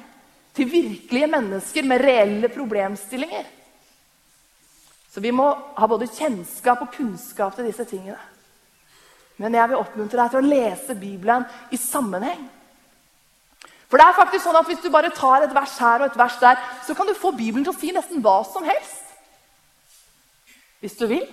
til 0.59 0.71
virkelige 0.71 1.29
mennesker 1.31 1.87
med 1.87 2.03
reelle 2.03 2.51
problemstillinger. 2.51 3.47
Så 5.09 5.23
vi 5.23 5.31
må 5.33 5.47
ha 5.77 5.87
både 5.89 6.09
kjennskap 6.11 6.83
og 6.83 6.93
kunnskap 6.93 7.55
til 7.55 7.69
disse 7.69 7.85
tingene. 7.89 8.19
Men 9.39 9.55
jeg 9.55 9.71
vil 9.71 9.79
oppmuntre 9.79 10.19
deg 10.19 10.33
til 10.33 10.41
å 10.41 10.49
lese 10.51 10.95
Bibelen 10.99 11.45
i 11.71 11.79
sammenheng. 11.79 12.45
For 13.89 13.97
det 13.97 14.05
er 14.05 14.17
faktisk 14.19 14.43
sånn 14.45 14.59
at 14.59 14.67
Hvis 14.69 14.83
du 14.83 14.89
bare 14.93 15.09
tar 15.15 15.47
et 15.47 15.53
vers 15.55 15.77
her 15.81 16.03
og 16.03 16.11
et 16.11 16.17
vers 16.19 16.39
der, 16.41 16.59
så 16.85 16.93
kan 16.93 17.07
du 17.07 17.15
få 17.17 17.31
Bibelen 17.31 17.63
til 17.65 17.73
å 17.73 17.79
si 17.79 17.93
nesten 17.95 18.21
hva 18.21 18.43
som 18.45 18.67
helst. 18.67 19.05
Hvis 20.83 20.97
du 20.99 21.07
vil. 21.09 21.25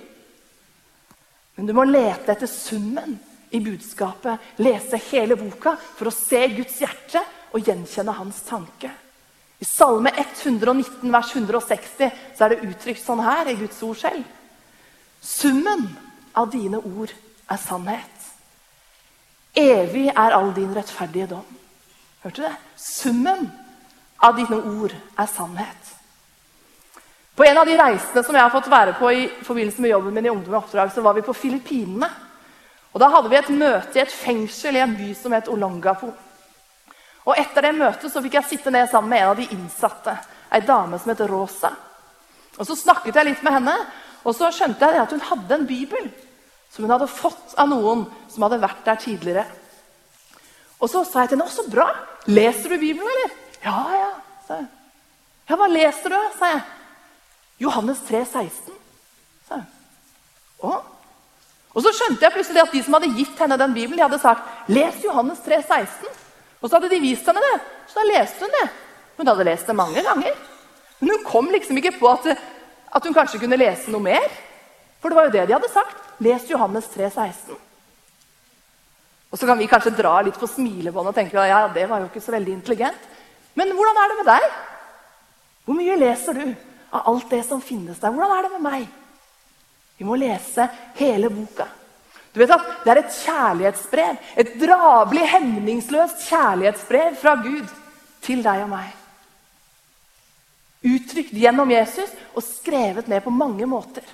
Men 1.56 1.66
du 1.68 1.74
må 1.76 1.84
lete 1.84 2.32
etter 2.32 2.48
summen 2.48 3.18
i 3.50 3.60
budskapet, 3.60 4.56
lese 4.58 5.00
hele 5.10 5.36
boka 5.36 5.76
for 5.76 6.08
å 6.08 6.14
se 6.14 6.46
Guds 6.56 6.80
hjerte 6.80 7.22
og 7.52 7.60
gjenkjenne 7.64 8.16
hans 8.16 8.40
tanke. 8.48 8.90
I 9.58 9.64
Salme 9.64 10.12
119, 10.16 11.12
vers 11.12 11.34
160 11.34 12.10
så 12.36 12.44
er 12.44 12.52
det 12.52 12.66
uttrykt 12.68 13.00
sånn 13.00 13.22
her 13.24 13.48
i 13.48 13.56
Guds 13.56 13.78
ord 13.86 13.96
selv. 14.00 14.24
Summen 15.24 15.86
av 16.36 16.50
dine 16.52 16.78
ord 16.78 17.12
er 17.48 17.60
sannhet. 17.60 18.26
Evig 19.56 20.10
er 20.12 20.36
all 20.36 20.52
din 20.54 20.74
rettferdige 20.76 21.30
dom. 21.30 21.46
Hørte 22.20 22.42
du 22.42 22.44
det? 22.44 22.56
Summen 22.76 23.48
av 24.20 24.36
dine 24.36 24.60
ord 24.60 24.92
er 24.92 25.30
sannhet. 25.30 25.92
På 27.36 27.44
en 27.44 27.58
av 27.58 27.68
de 27.68 27.76
reisene 27.76 28.22
som 28.24 28.36
jeg 28.36 28.44
har 28.44 28.52
fått 28.52 28.68
være 28.72 28.94
på 28.96 29.10
i 29.12 29.24
forbindelse 29.44 29.82
med 29.84 29.92
jobben 29.92 30.14
min 30.16 30.28
i 30.28 30.32
Ungdom 30.32 30.54
i 30.54 30.60
oppdrag, 30.60 30.92
så 30.92 31.04
var 31.04 31.16
vi 31.16 31.24
på 31.24 31.36
Filippinene. 31.36 32.08
Og 32.92 33.00
Da 33.00 33.10
hadde 33.12 33.28
vi 33.28 33.36
et 33.36 33.50
møte 33.52 33.98
i 33.98 34.02
et 34.02 34.12
fengsel 34.12 34.76
i 34.76 34.80
en 34.80 34.94
by 34.96 35.10
som 35.14 35.32
het 35.36 35.48
Olongapo. 35.52 36.14
Og 37.26 37.34
Etter 37.38 37.66
det 37.66 37.74
møtet 37.74 38.12
så 38.12 38.22
fikk 38.22 38.38
jeg 38.38 38.50
sitte 38.52 38.70
ned 38.70 38.88
sammen 38.90 39.10
med 39.10 39.22
en 39.22 39.32
av 39.32 39.40
de 39.40 39.48
innsatte. 39.50 40.14
Ei 40.54 40.62
dame 40.62 40.98
som 41.02 41.10
het 41.10 41.24
Rosa. 41.26 41.72
Og 42.56 42.66
Så 42.66 42.76
snakket 42.78 43.18
jeg 43.18 43.28
litt 43.28 43.42
med 43.44 43.58
henne, 43.58 43.74
og 44.24 44.34
så 44.34 44.48
skjønte 44.54 44.86
jeg 44.86 45.02
at 45.02 45.12
hun 45.12 45.22
hadde 45.22 45.54
en 45.54 45.66
bibel 45.66 46.08
som 46.72 46.84
hun 46.84 46.92
hadde 46.94 47.10
fått 47.10 47.54
av 47.58 47.68
noen 47.70 48.06
som 48.32 48.46
hadde 48.46 48.62
vært 48.62 48.84
der 48.86 48.98
tidligere. 49.02 49.44
Og 50.80 50.90
så 50.90 51.04
sa 51.04 51.22
jeg 51.24 51.30
til 51.30 51.38
henne 51.38 51.48
'Å, 51.48 51.54
så 51.56 51.70
bra! 51.70 51.88
Leser 52.26 52.68
du 52.68 52.78
Bibelen, 52.78 53.06
eller?' 53.06 53.34
'Ja, 53.62 53.78
ja', 54.00 54.20
sa 54.46 54.54
jeg. 54.54 54.66
'Ja, 55.48 55.56
hva 55.56 55.68
leser 55.68 56.08
du?' 56.10 56.38
sa 56.38 56.46
jeg. 56.46 56.62
Johannes 57.58 58.00
3, 58.08 58.24
16, 58.24 58.74
sa 59.48 59.54
hun. 59.54 59.66
Å? 60.60 60.82
Og 61.74 61.82
så 61.82 61.92
skjønte 61.92 62.24
jeg 62.24 62.32
plutselig 62.32 62.62
at 62.62 62.72
de 62.72 62.82
som 62.82 62.94
hadde 62.94 63.14
gitt 63.16 63.38
henne 63.38 63.58
den 63.58 63.74
Bibelen, 63.74 63.96
de 63.96 64.02
hadde 64.02 64.18
sagt 64.18 64.42
'Les 64.68 65.04
Johannes 65.04 65.40
3, 65.44 65.62
16'. 65.62 66.15
Og 66.60 66.68
så 66.68 66.76
hadde 66.76 66.90
de 66.92 67.02
vist 67.02 67.26
henne 67.28 67.42
det. 67.44 67.56
Så 67.90 68.00
da 68.00 68.06
leste 68.08 68.46
hun 68.46 68.54
det. 68.56 68.66
Hun 69.16 69.30
hadde 69.30 69.46
lest 69.48 69.68
det 69.68 69.76
mange 69.76 70.02
ganger. 70.04 70.34
Men 70.98 71.12
hun 71.12 71.24
kom 71.26 71.50
liksom 71.52 71.78
ikke 71.80 71.96
på 71.98 72.10
at, 72.10 72.28
at 72.96 73.06
hun 73.06 73.16
kanskje 73.16 73.40
kunne 73.42 73.58
lese 73.60 73.92
noe 73.92 74.04
mer. 74.04 74.26
For 75.00 75.12
det 75.12 75.18
var 75.18 75.28
jo 75.28 75.34
det 75.36 75.46
de 75.48 75.56
hadde 75.56 75.72
sagt. 75.72 76.02
Les 76.24 76.50
Johannes 76.50 76.88
3, 76.94 77.10
16. 77.12 77.56
Og 79.30 79.40
så 79.40 79.48
kan 79.48 79.58
vi 79.58 79.68
kanskje 79.68 79.92
dra 79.96 80.14
litt 80.24 80.38
på 80.40 80.48
smilebåndet 80.48 81.12
og 81.12 81.18
tenke 81.18 81.48
ja, 81.48 81.66
det 81.72 81.84
var 81.90 82.00
jo 82.00 82.08
ikke 82.08 82.24
så 82.24 82.32
veldig 82.32 82.54
intelligent. 82.56 83.08
Men 83.56 83.72
hvordan 83.76 83.98
er 84.00 84.12
det 84.12 84.18
med 84.20 84.30
deg? 84.30 84.46
Hvor 85.66 85.76
mye 85.76 85.98
leser 85.98 86.38
du 86.38 86.46
av 86.94 87.10
alt 87.10 87.30
det 87.32 87.42
som 87.44 87.60
finnes 87.60 87.98
der? 88.00 88.14
Hvordan 88.14 88.32
er 88.36 88.46
det 88.46 88.52
med 88.54 88.64
meg? 88.64 88.86
Vi 89.96 90.06
må 90.08 90.16
lese 90.20 90.68
hele 90.98 91.30
boka. 91.32 91.66
Du 92.36 92.42
vet 92.42 92.52
at 92.52 92.84
Det 92.84 92.92
er 92.92 92.98
et 93.00 93.16
kjærlighetsbrev. 93.24 94.16
Et 94.36 94.52
drabelig, 94.60 95.24
hemningsløst 95.32 96.26
kjærlighetsbrev 96.28 97.16
fra 97.16 97.32
Gud 97.40 97.70
til 98.20 98.42
deg 98.44 98.66
og 98.66 98.68
meg. 98.74 98.90
Uttrykt 100.84 101.32
gjennom 101.32 101.72
Jesus 101.72 102.12
og 102.36 102.44
skrevet 102.44 103.08
ned 103.08 103.24
på 103.24 103.32
mange 103.32 103.64
måter. 103.66 104.04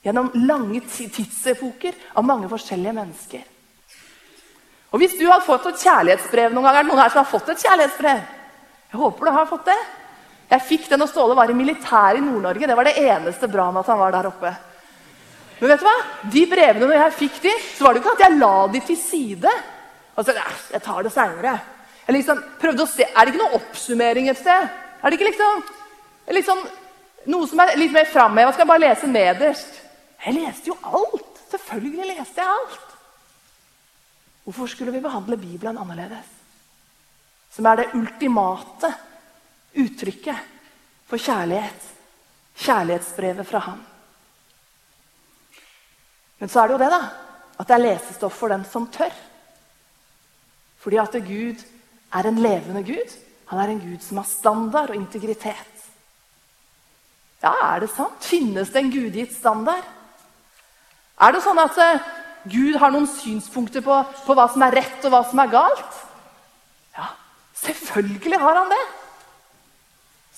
Gjennom 0.00 0.30
lange 0.48 0.80
tidsepoker 0.88 1.92
av 2.16 2.24
mange 2.24 2.48
forskjellige 2.48 2.96
mennesker. 2.96 3.44
Og 4.90 4.98
Hvis 4.98 5.18
du 5.20 5.26
har 5.28 5.44
fått 5.44 5.68
et 5.68 5.84
kjærlighetsbrev 5.84 6.54
noen 6.54 6.64
gang, 6.64 6.80
er 6.80 6.82
det 6.82 6.90
noen 6.90 7.02
her 7.02 7.12
som 7.12 7.20
har 7.20 7.30
fått 7.30 7.52
et 7.52 7.60
kjærlighetsbrev? 7.60 8.24
Jeg 8.90 9.02
håper 9.04 9.28
du 9.28 9.36
har 9.36 9.52
fått 9.52 9.68
det. 9.68 9.78
Jeg 10.50 10.66
fikk 10.66 10.88
den, 10.90 11.04
og 11.04 11.12
Ståle 11.12 11.36
var 11.38 11.52
i 11.52 11.54
militæret 11.54 12.18
i 12.18 12.24
Nord-Norge. 12.24 12.66
Det 12.66 12.74
var 12.74 12.88
det 12.88 12.96
eneste 13.04 13.52
bra 13.52 13.68
med 13.70 13.84
at 13.84 13.92
han 13.92 14.00
var 14.00 14.16
der 14.16 14.32
oppe. 14.32 14.56
Men 15.60 15.68
vet 15.68 15.82
du 15.82 15.86
hva? 15.86 15.96
De 16.32 16.46
brevene 16.48 16.86
når 16.88 16.96
jeg 16.96 17.16
fikk 17.18 17.42
de, 17.44 17.52
så 17.76 17.84
var 17.84 17.94
det 17.94 18.00
ikke 18.00 18.14
at 18.16 18.24
jeg 18.24 18.38
la 18.40 18.54
de 18.72 18.80
til 18.88 18.96
side. 18.96 19.52
Altså, 20.16 20.34
jeg 20.72 20.82
tar 20.84 21.04
det 21.04 21.12
seinere. 21.12 21.56
Jeg 22.06 22.16
liksom 22.16 22.40
prøvde 22.60 22.84
å 22.84 22.90
se, 22.90 23.04
Er 23.04 23.26
det 23.26 23.34
ikke 23.34 23.42
noe 23.42 23.58
oppsummering 23.60 24.30
et 24.30 24.40
sted? 24.40 24.70
Er 25.00 25.10
det 25.10 25.18
ikke 25.18 25.28
liksom, 25.28 25.60
liksom 26.36 26.62
noe 27.32 27.48
som 27.48 27.60
er 27.62 27.76
litt 27.78 27.92
mer 27.94 28.08
framheva? 28.08 28.54
Skal 28.54 28.64
jeg 28.64 28.72
bare 28.72 28.84
lese 28.86 29.10
nederst? 29.10 29.76
Jeg 30.24 30.36
leste 30.36 30.72
jo 30.72 30.78
alt. 30.82 31.44
Selvfølgelig 31.50 32.08
leste 32.14 32.40
jeg 32.40 32.56
alt. 32.56 32.96
Hvorfor 34.44 34.72
skulle 34.72 34.94
vi 34.96 35.04
behandle 35.04 35.36
Bibelen 35.36 35.78
annerledes? 35.78 36.32
Som 37.52 37.66
er 37.66 37.82
det 37.82 37.92
ultimate 37.98 38.92
uttrykket 39.76 40.50
for 41.10 41.20
kjærlighet. 41.20 41.86
Kjærlighetsbrevet 42.60 43.46
fra 43.46 43.64
Han. 43.68 43.80
Men 46.40 46.48
så 46.48 46.62
er 46.62 46.68
det 46.68 46.76
jo 46.76 46.82
det, 46.82 46.92
da. 46.92 47.00
At 47.60 47.68
det 47.68 47.76
er 47.76 47.84
lesestoff 47.84 48.38
for 48.40 48.52
den 48.52 48.64
som 48.68 48.88
tør. 48.92 49.12
Fordi 50.80 51.00
at 51.02 51.18
Gud 51.26 51.60
er 52.16 52.28
en 52.28 52.40
levende 52.40 52.82
Gud. 52.86 53.16
Han 53.50 53.60
er 53.60 53.72
en 53.72 53.82
Gud 53.82 54.00
som 54.04 54.20
har 54.22 54.28
standard 54.28 54.92
og 54.92 54.96
integritet. 54.96 55.76
Ja, 57.42 57.52
er 57.72 57.84
det 57.84 57.90
sant? 57.92 58.24
Finnes 58.24 58.72
det 58.72 58.82
en 58.82 58.92
gudgitt 58.92 59.32
standard? 59.36 59.84
Er 61.20 61.34
det 61.34 61.42
sånn 61.44 61.60
at 61.60 61.76
eh, 61.80 62.08
Gud 62.52 62.76
har 62.80 62.92
noen 62.92 63.08
synspunkter 63.08 63.84
på, 63.84 63.96
på 64.24 64.36
hva 64.36 64.46
som 64.52 64.64
er 64.64 64.76
rett, 64.80 65.00
og 65.04 65.12
hva 65.12 65.20
som 65.28 65.40
er 65.42 65.52
galt? 65.52 66.00
Ja, 66.96 67.10
selvfølgelig 67.62 68.40
har 68.40 68.60
han 68.60 68.72
det. 68.72 68.82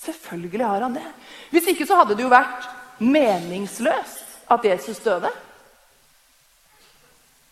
Selvfølgelig 0.03 0.67
har 0.67 0.83
han 0.83 0.95
det. 0.99 1.05
Hvis 1.51 1.69
ikke 1.71 1.87
så 1.87 1.99
hadde 2.01 2.17
det 2.19 2.25
jo 2.25 2.31
vært 2.31 2.67
meningsløst 3.03 4.51
at 4.51 4.65
Jesus 4.67 4.99
døde. 5.03 5.31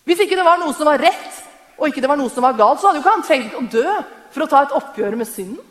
Hvis 0.07 0.23
ikke 0.23 0.37
det 0.39 0.45
var 0.45 0.59
noe 0.61 0.73
som 0.75 0.89
var 0.89 1.01
rett, 1.01 1.41
og 1.77 1.89
ikke 1.89 2.01
det 2.03 2.09
var 2.09 2.19
noe 2.19 2.31
som 2.33 2.45
var 2.45 2.57
galt, 2.57 2.81
så 2.81 2.89
hadde 2.89 2.99
jo 2.99 3.03
ikke 3.03 3.15
han 3.15 3.27
trengt 3.27 3.57
å 3.57 3.65
dø 3.73 3.97
for 4.31 4.45
å 4.45 4.49
ta 4.49 4.63
et 4.65 4.75
oppgjør 4.77 5.17
med 5.19 5.29
synden. 5.29 5.61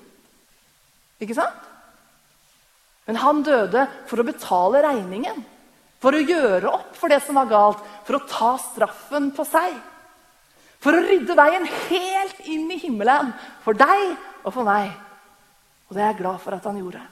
Ikke 1.20 1.36
sant? 1.36 1.66
Men 3.08 3.18
han 3.20 3.42
døde 3.46 3.86
for 4.08 4.22
å 4.22 4.26
betale 4.26 4.82
regningen. 4.84 5.40
For 6.00 6.16
å 6.16 6.22
gjøre 6.22 6.70
opp 6.70 6.94
for 6.96 7.12
det 7.12 7.20
som 7.24 7.36
var 7.36 7.48
galt. 7.50 7.80
For 8.06 8.16
å 8.16 8.26
ta 8.28 8.54
straffen 8.62 9.30
på 9.36 9.44
seg. 9.48 9.74
For 10.80 10.96
å 10.96 11.02
rydde 11.04 11.36
veien 11.36 11.66
helt 11.90 12.38
inn 12.48 12.70
i 12.72 12.78
himmelen 12.80 13.34
for 13.64 13.76
deg 13.76 14.14
og 14.44 14.54
for 14.54 14.64
meg. 14.64 14.94
Og 15.90 15.96
det 15.96 16.04
er 16.04 16.12
jeg 16.12 16.20
glad 16.22 16.38
for 16.40 16.56
at 16.56 16.68
han 16.70 16.78
gjorde. 16.80 17.02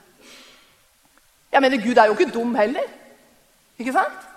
Jeg 1.49 1.61
mener, 1.65 1.81
Gud 1.83 1.97
er 1.97 2.09
jo 2.09 2.15
ikke 2.15 2.31
dum 2.33 2.55
heller. 2.57 2.89
Ikke 3.79 3.93
sant? 3.93 4.28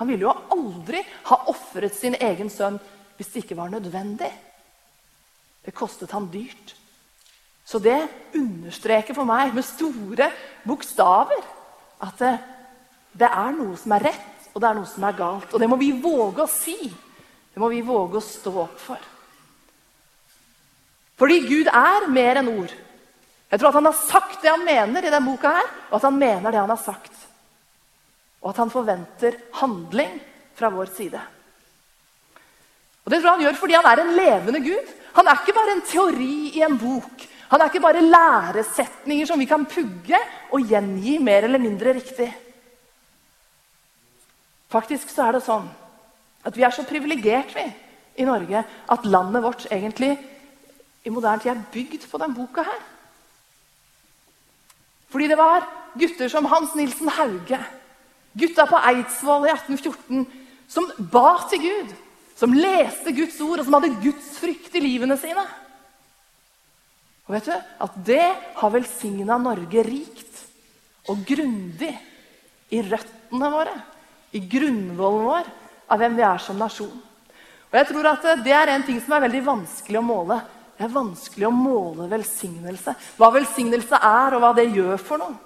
Han 0.00 0.08
ville 0.08 0.24
jo 0.24 0.32
aldri 0.56 1.02
ha 1.28 1.36
ofret 1.52 1.92
sin 1.92 2.16
egen 2.16 2.48
sønn 2.48 2.78
hvis 3.18 3.28
det 3.34 3.42
ikke 3.44 3.58
var 3.58 3.68
nødvendig. 3.68 4.30
Det 5.60 5.76
kostet 5.76 6.14
han 6.16 6.30
dyrt. 6.32 6.72
Så 7.68 7.78
det 7.84 7.98
understreker 8.34 9.14
for 9.14 9.28
meg 9.28 9.52
med 9.54 9.66
store 9.66 10.30
bokstaver 10.64 11.44
at 12.00 12.16
det, 12.22 12.32
det, 13.12 13.28
er 13.28 13.52
noe 13.58 13.76
som 13.76 13.92
er 13.92 14.06
rett, 14.08 14.48
og 14.54 14.62
det 14.62 14.70
er 14.70 14.78
noe 14.80 14.88
som 14.88 15.04
er 15.04 15.18
galt. 15.20 15.52
Og 15.52 15.60
det 15.60 15.68
må 15.68 15.76
vi 15.78 15.92
våge 15.92 16.46
å 16.46 16.50
si. 16.50 16.78
Det 17.52 17.60
må 17.60 17.68
vi 17.68 17.84
våge 17.84 18.16
å 18.16 18.24
stå 18.24 18.54
opp 18.64 18.80
for. 18.80 19.04
Fordi 21.20 21.42
Gud 21.44 21.68
er 21.68 22.08
mer 22.08 22.40
enn 22.40 22.48
ord. 22.56 22.72
Jeg 23.52 23.60
tror 23.60 23.68
at 23.68 23.82
han 23.82 23.90
har 23.90 24.00
sagt 24.00 24.40
det 24.40 24.48
han 24.48 24.64
mener 24.64 25.04
i 25.04 25.12
denne 25.12 25.26
boka, 25.28 25.52
her, 25.60 25.72
og 25.90 25.98
at 26.00 26.08
han 26.08 26.16
mener 26.16 26.48
det 26.48 26.62
han 26.62 26.72
har 26.72 26.80
sagt. 26.80 27.19
Og 28.40 28.52
at 28.52 28.60
han 28.62 28.72
forventer 28.72 29.36
handling 29.60 30.16
fra 30.56 30.70
vår 30.72 30.92
side. 30.96 31.20
Og 33.04 33.10
Det 33.10 33.20
tror 33.20 33.30
jeg 33.30 33.36
han 33.36 33.44
gjør 33.46 33.60
fordi 33.60 33.76
han 33.78 33.90
er 33.90 34.02
en 34.02 34.14
levende 34.16 34.60
gud. 34.64 34.94
Han 35.16 35.26
er 35.26 35.40
ikke 35.40 35.56
bare 35.56 35.74
en 35.76 35.86
teori 35.86 36.34
i 36.54 36.62
en 36.62 36.78
bok. 36.78 37.26
Han 37.50 37.60
er 37.60 37.70
ikke 37.70 37.82
bare 37.82 38.04
læresetninger 38.04 39.26
som 39.26 39.40
vi 39.40 39.48
kan 39.50 39.66
pugge 39.66 40.18
og 40.54 40.66
gjengi 40.70 41.18
mer 41.18 41.48
eller 41.48 41.58
mindre 41.58 41.96
riktig. 41.96 42.28
Faktisk 44.70 45.10
så 45.10 45.26
er 45.26 45.36
det 45.36 45.42
sånn 45.42 45.66
at 46.46 46.56
vi 46.56 46.62
er 46.62 46.72
så 46.72 46.86
privilegert 46.86 47.50
vi, 47.56 47.64
i 48.22 48.26
Norge 48.26 48.62
at 48.62 49.08
landet 49.08 49.42
vårt 49.42 49.66
egentlig 49.72 50.12
i 51.04 51.10
moderne 51.10 51.42
tid 51.42 51.50
er 51.52 51.66
bygd 51.72 52.06
på 52.10 52.20
denne 52.20 52.36
boka 52.36 52.64
her. 52.66 52.80
Fordi 55.10 55.26
det 55.30 55.38
var 55.40 55.66
gutter 55.98 56.30
som 56.30 56.46
Hans 56.46 56.74
Nilsen 56.78 57.10
Hauge, 57.16 57.58
gutta 58.38 58.66
på 58.70 58.78
Eidsvoll 58.90 59.48
i 59.48 59.54
1814, 59.54 60.26
som 60.70 60.86
ba 61.12 61.34
til 61.50 61.64
Gud, 61.64 61.94
som 62.38 62.54
leste 62.56 63.12
Guds 63.16 63.40
ord, 63.44 63.60
og 63.60 63.66
som 63.66 63.76
hadde 63.78 63.96
Guds 64.02 64.36
frykt 64.40 64.76
i 64.78 64.84
livene 64.84 65.18
sine. 65.20 65.44
Og 67.26 67.36
vet 67.36 67.50
du 67.50 67.54
at 67.54 67.98
det 68.06 68.26
har 68.58 68.74
velsigna 68.74 69.36
Norge 69.38 69.84
rikt 69.86 70.40
og 71.10 71.20
grundig 71.26 71.92
i 72.70 72.80
røttene 72.86 73.50
våre, 73.52 73.74
i 74.34 74.42
grunnvollen 74.42 75.26
vår 75.26 75.50
av 75.90 76.00
hvem 76.00 76.16
vi 76.18 76.26
er 76.26 76.42
som 76.42 76.58
nasjon. 76.58 76.96
Og 77.70 77.76
jeg 77.78 77.86
tror 77.86 78.08
at 78.10 78.24
Det 78.44 78.54
er 78.54 78.72
en 78.72 78.82
ting 78.82 78.98
som 79.02 79.14
er 79.14 79.26
veldig 79.26 79.42
vanskelig 79.46 79.98
å 79.98 80.06
måle. 80.06 80.40
Det 80.74 80.86
er 80.86 80.94
vanskelig 80.94 81.46
å 81.46 81.54
måle 81.54 82.08
velsignelse. 82.10 82.94
Hva 83.18 83.30
velsignelse 83.34 83.98
er, 84.00 84.34
og 84.34 84.42
hva 84.42 84.52
det 84.56 84.70
gjør 84.74 84.96
for 84.98 85.20
noe. 85.20 85.36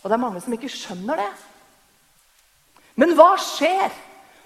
Og 0.00 0.08
det 0.08 0.16
er 0.16 0.22
mange 0.22 0.40
som 0.40 0.54
ikke 0.54 0.70
skjønner 0.70 1.20
det. 1.20 1.30
Men 3.00 3.14
hva 3.18 3.34
skjer 3.42 3.94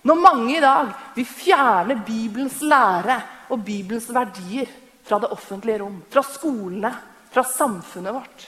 når 0.08 0.20
mange 0.22 0.54
i 0.56 0.62
dag 0.62 0.92
vil 1.16 1.26
fjerne 1.28 1.98
Bibelens 2.06 2.60
lære 2.64 3.18
og 3.52 3.64
Bibelens 3.64 4.08
verdier 4.14 4.70
fra 5.04 5.18
det 5.20 5.32
offentlige 5.32 5.82
rom, 5.82 5.98
fra 6.08 6.22
skolene, 6.24 6.92
fra 7.32 7.44
samfunnet 7.44 8.16
vårt? 8.16 8.46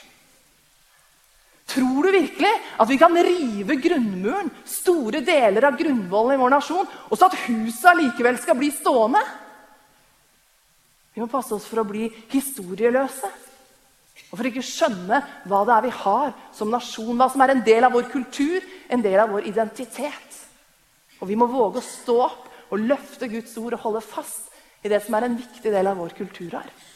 Tror 1.71 2.03
du 2.03 2.11
virkelig 2.11 2.51
at 2.83 2.89
vi 2.89 2.97
kan 2.99 3.15
rive 3.15 3.77
grunnmuren, 3.79 4.49
store 4.67 5.21
deler 5.23 5.69
av 5.69 5.77
grunnvollen 5.79 6.35
i 6.35 6.41
vår 6.41 6.51
nasjon, 6.51 6.89
og 7.07 7.15
så 7.15 7.29
at 7.29 7.37
huset 7.45 7.87
allikevel 7.93 8.39
skal 8.41 8.57
bli 8.59 8.71
stående? 8.75 9.21
Vi 11.13 11.23
må 11.23 11.29
passe 11.31 11.55
oss 11.55 11.67
for 11.67 11.83
å 11.83 11.87
bli 11.87 12.09
historieløse. 12.31 13.29
Og 14.31 14.37
for 14.39 14.47
ikke 14.47 14.63
skjønne 14.63 15.19
hva 15.49 15.63
det 15.67 15.73
er 15.75 15.85
vi 15.87 15.95
har 16.01 16.31
som 16.55 16.71
nasjon, 16.71 17.17
hva 17.19 17.27
som 17.31 17.43
er 17.43 17.55
en 17.55 17.65
del 17.65 17.83
av 17.83 17.95
vår 17.95 18.07
kultur, 18.11 18.63
en 18.87 19.03
del 19.03 19.19
av 19.19 19.33
vår 19.33 19.49
identitet. 19.49 20.37
Og 21.19 21.27
vi 21.29 21.37
må 21.37 21.49
våge 21.51 21.81
å 21.81 21.85
stå 21.85 22.15
opp 22.27 22.47
og 22.71 22.85
løfte 22.87 23.27
Guds 23.31 23.57
ord 23.59 23.75
og 23.75 23.83
holde 23.83 24.03
fast 24.05 24.47
i 24.81 24.89
det 24.89 25.01
som 25.03 25.17
er 25.17 25.27
en 25.27 25.37
viktig 25.37 25.73
del 25.73 25.89
av 25.91 25.99
vår 25.99 26.15
kulturarv. 26.17 26.87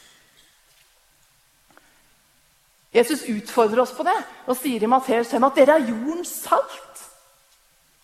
Jesus 2.95 3.25
utfordrer 3.27 3.81
oss 3.83 3.91
på 3.91 4.05
det 4.07 4.15
og 4.47 4.55
sier 4.55 4.85
i 4.85 4.89
Matteus 4.89 5.33
5 5.35 5.45
at 5.49 5.57
dere 5.59 5.75
er 5.75 5.89
jordens 5.89 6.31
salt. 6.45 7.01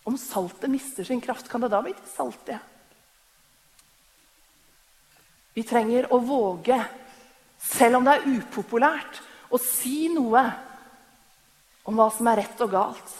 Om 0.04 0.18
saltet 0.20 0.68
mister 0.68 1.06
sin 1.06 1.22
kraft, 1.22 1.48
kan 1.48 1.62
det 1.62 1.70
da 1.72 1.80
bli 1.80 1.94
til 1.96 2.10
salt? 2.10 2.52
Vi 5.56 5.64
trenger 5.68 6.10
å 6.12 6.18
våge, 6.20 6.76
selv 7.62 7.98
om 7.98 8.06
det 8.06 8.16
er 8.16 8.28
upopulært, 8.38 9.20
å 9.52 9.58
si 9.60 10.08
noe 10.12 10.42
om 11.88 11.98
hva 11.98 12.08
som 12.14 12.28
er 12.30 12.42
rett 12.42 12.60
og 12.64 12.72
galt. 12.72 13.14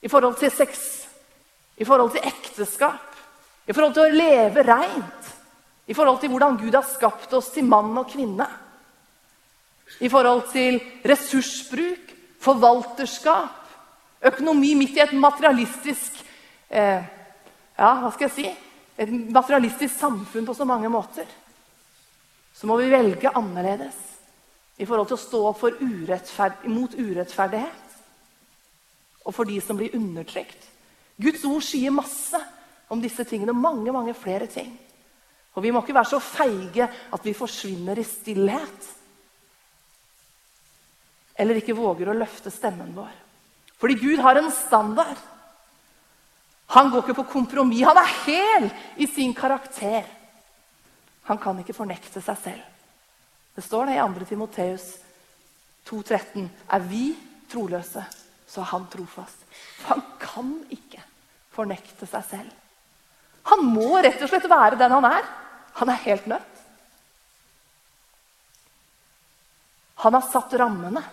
I 0.00 0.08
forhold 0.08 0.38
til 0.40 0.52
sex, 0.54 0.80
i 1.80 1.86
forhold 1.86 2.14
til 2.14 2.24
ekteskap, 2.28 3.06
i 3.68 3.74
forhold 3.74 3.96
til 3.96 4.06
å 4.06 4.16
leve 4.16 4.64
reint. 4.66 5.28
I 5.90 5.96
forhold 5.96 6.20
til 6.22 6.32
hvordan 6.32 6.58
Gud 6.60 6.76
har 6.76 6.86
skapt 6.86 7.32
oss 7.36 7.50
til 7.54 7.66
mann 7.66 7.96
og 7.98 8.08
kvinne. 8.10 8.46
I 10.00 10.08
forhold 10.08 10.46
til 10.52 10.78
ressursbruk, 11.06 12.14
forvalterskap, 12.40 13.56
økonomi 14.30 14.74
midt 14.78 14.96
i 14.96 15.04
et 15.04 15.16
materialistisk 15.16 16.20
eh, 16.68 17.02
Ja, 17.80 17.94
hva 18.02 18.10
skal 18.12 18.28
jeg 18.28 18.34
si? 18.36 18.50
Et 19.00 19.12
materialistisk 19.32 19.94
samfunn 19.96 20.44
på 20.44 20.54
så 20.56 20.66
mange 20.68 20.90
måter 20.92 21.24
så 22.60 22.68
må 22.68 22.76
vi 22.76 22.90
velge 22.92 23.30
annerledes 23.32 23.96
i 24.76 24.84
forhold 24.84 25.08
til 25.08 25.16
å 25.16 25.22
stå 25.22 25.38
opp 25.48 25.62
urettferd 25.80 26.66
mot 26.68 26.92
urettferdighet 26.92 27.96
og 29.24 29.32
for 29.32 29.48
de 29.48 29.56
som 29.64 29.78
blir 29.78 29.96
undertrykt. 29.96 30.66
Guds 31.20 31.44
ord 31.48 31.64
sier 31.64 31.92
masse 31.92 32.36
om 32.92 33.00
disse 33.00 33.24
tingene, 33.28 33.56
mange 33.56 33.92
mange 33.92 34.12
flere 34.16 34.48
ting. 34.50 34.72
Og 35.54 35.62
Vi 35.62 35.72
må 35.72 35.80
ikke 35.80 35.96
være 35.96 36.12
så 36.12 36.20
feige 36.20 36.86
at 37.12 37.24
vi 37.24 37.34
forsvinner 37.34 37.98
i 37.98 38.04
stillhet. 38.04 38.92
Eller 41.40 41.58
ikke 41.58 41.76
våger 41.76 42.12
å 42.12 42.16
løfte 42.16 42.52
stemmen 42.52 42.92
vår. 42.94 43.12
Fordi 43.80 43.96
Gud 43.96 44.20
har 44.20 44.36
en 44.36 44.50
standard. 44.52 45.16
Han 46.76 46.90
går 46.90 47.02
ikke 47.02 47.22
på 47.22 47.30
kompromiss. 47.32 47.86
Han 47.88 47.98
er 47.98 48.16
hel 48.26 48.68
i 49.00 49.08
sin 49.08 49.32
karakter. 49.34 50.04
Han 51.30 51.38
kan 51.38 51.58
ikke 51.62 51.76
fornekte 51.76 52.18
seg 52.18 52.38
selv. 52.42 52.62
Det 53.54 53.62
står 53.62 53.86
det 53.86 53.98
i 53.98 54.02
2. 54.02 54.26
Timoteus 54.26 54.86
2,13. 55.86 56.48
Er 56.74 56.86
vi 56.90 57.12
troløse, 57.50 58.02
så 58.50 58.64
er 58.64 58.70
han 58.72 58.88
trofast. 58.90 59.44
Han 59.86 60.02
kan 60.18 60.56
ikke 60.74 61.02
fornekte 61.54 62.08
seg 62.10 62.26
selv. 62.26 62.56
Han 63.50 63.62
må 63.62 64.00
rett 64.02 64.18
og 64.22 64.30
slett 64.30 64.48
være 64.50 64.78
den 64.80 64.96
han 64.96 65.06
er. 65.06 65.28
Han 65.78 65.92
er 65.94 66.02
helt 66.02 66.26
nødt. 66.30 66.64
Han 70.02 70.16
har 70.16 70.26
satt 70.32 70.58
rammene. 70.58 71.04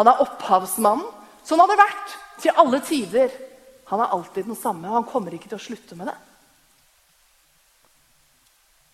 Han 0.00 0.08
er 0.08 0.22
opphavsmannen. 0.24 1.06
Sånn 1.46 1.62
har 1.62 1.70
det 1.70 1.78
vært 1.78 2.18
til 2.42 2.58
alle 2.58 2.82
tider. 2.86 3.32
Han 3.90 4.02
er 4.02 4.14
alltid 4.14 4.50
den 4.50 4.58
samme, 4.58 4.88
og 4.88 4.98
han 4.98 5.10
kommer 5.10 5.34
ikke 5.34 5.50
til 5.50 5.60
å 5.60 5.66
slutte 5.70 5.98
med 5.98 6.10
det. 6.10 6.18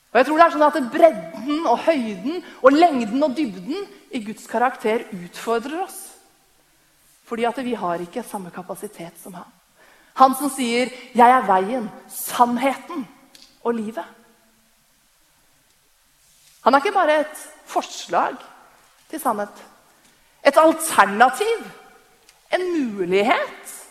Og 0.09 0.19
jeg 0.19 0.27
tror 0.27 0.39
det 0.39 0.45
er 0.47 0.55
sånn 0.55 0.67
at 0.67 0.93
Bredden 0.93 1.67
og 1.69 1.83
høyden 1.85 2.45
og 2.63 2.73
lengden 2.73 3.25
og 3.27 3.35
dybden 3.37 3.89
i 4.15 4.23
Guds 4.25 4.47
karakter 4.49 5.05
utfordrer 5.13 5.83
oss. 5.85 5.99
Fordi 7.29 7.45
at 7.45 7.59
vi 7.61 7.75
har 7.77 8.01
ikke 8.01 8.25
samme 8.25 8.53
kapasitet 8.55 9.21
som 9.21 9.37
han. 9.37 9.51
Han 10.19 10.35
som 10.35 10.51
sier 10.51 10.89
'Jeg 11.15 11.31
er 11.31 11.47
veien, 11.47 11.91
sannheten 12.09 13.07
og 13.63 13.75
livet'. 13.75 14.15
Han 16.65 16.75
er 16.75 16.79
ikke 16.79 16.93
bare 16.93 17.21
et 17.21 17.39
forslag 17.67 18.37
til 19.11 19.21
sannhet. 19.21 19.65
Et 20.47 20.57
alternativ. 20.57 21.71
En 22.53 22.65
mulighet. 22.73 23.87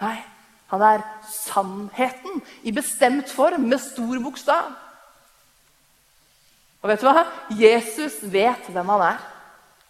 Nei, 0.00 0.18
han 0.66 0.82
er 0.82 1.02
sannheten 1.30 2.42
i 2.62 2.72
bestemt 2.72 3.30
form, 3.30 3.60
med 3.60 3.78
stor 3.78 4.18
bokstav. 4.22 4.72
Og 6.82 6.90
vet 6.90 7.02
du 7.02 7.06
hva? 7.06 7.26
Jesus 7.54 8.18
vet 8.26 8.70
hvem 8.72 8.88
han 8.94 9.04
er. 9.12 9.20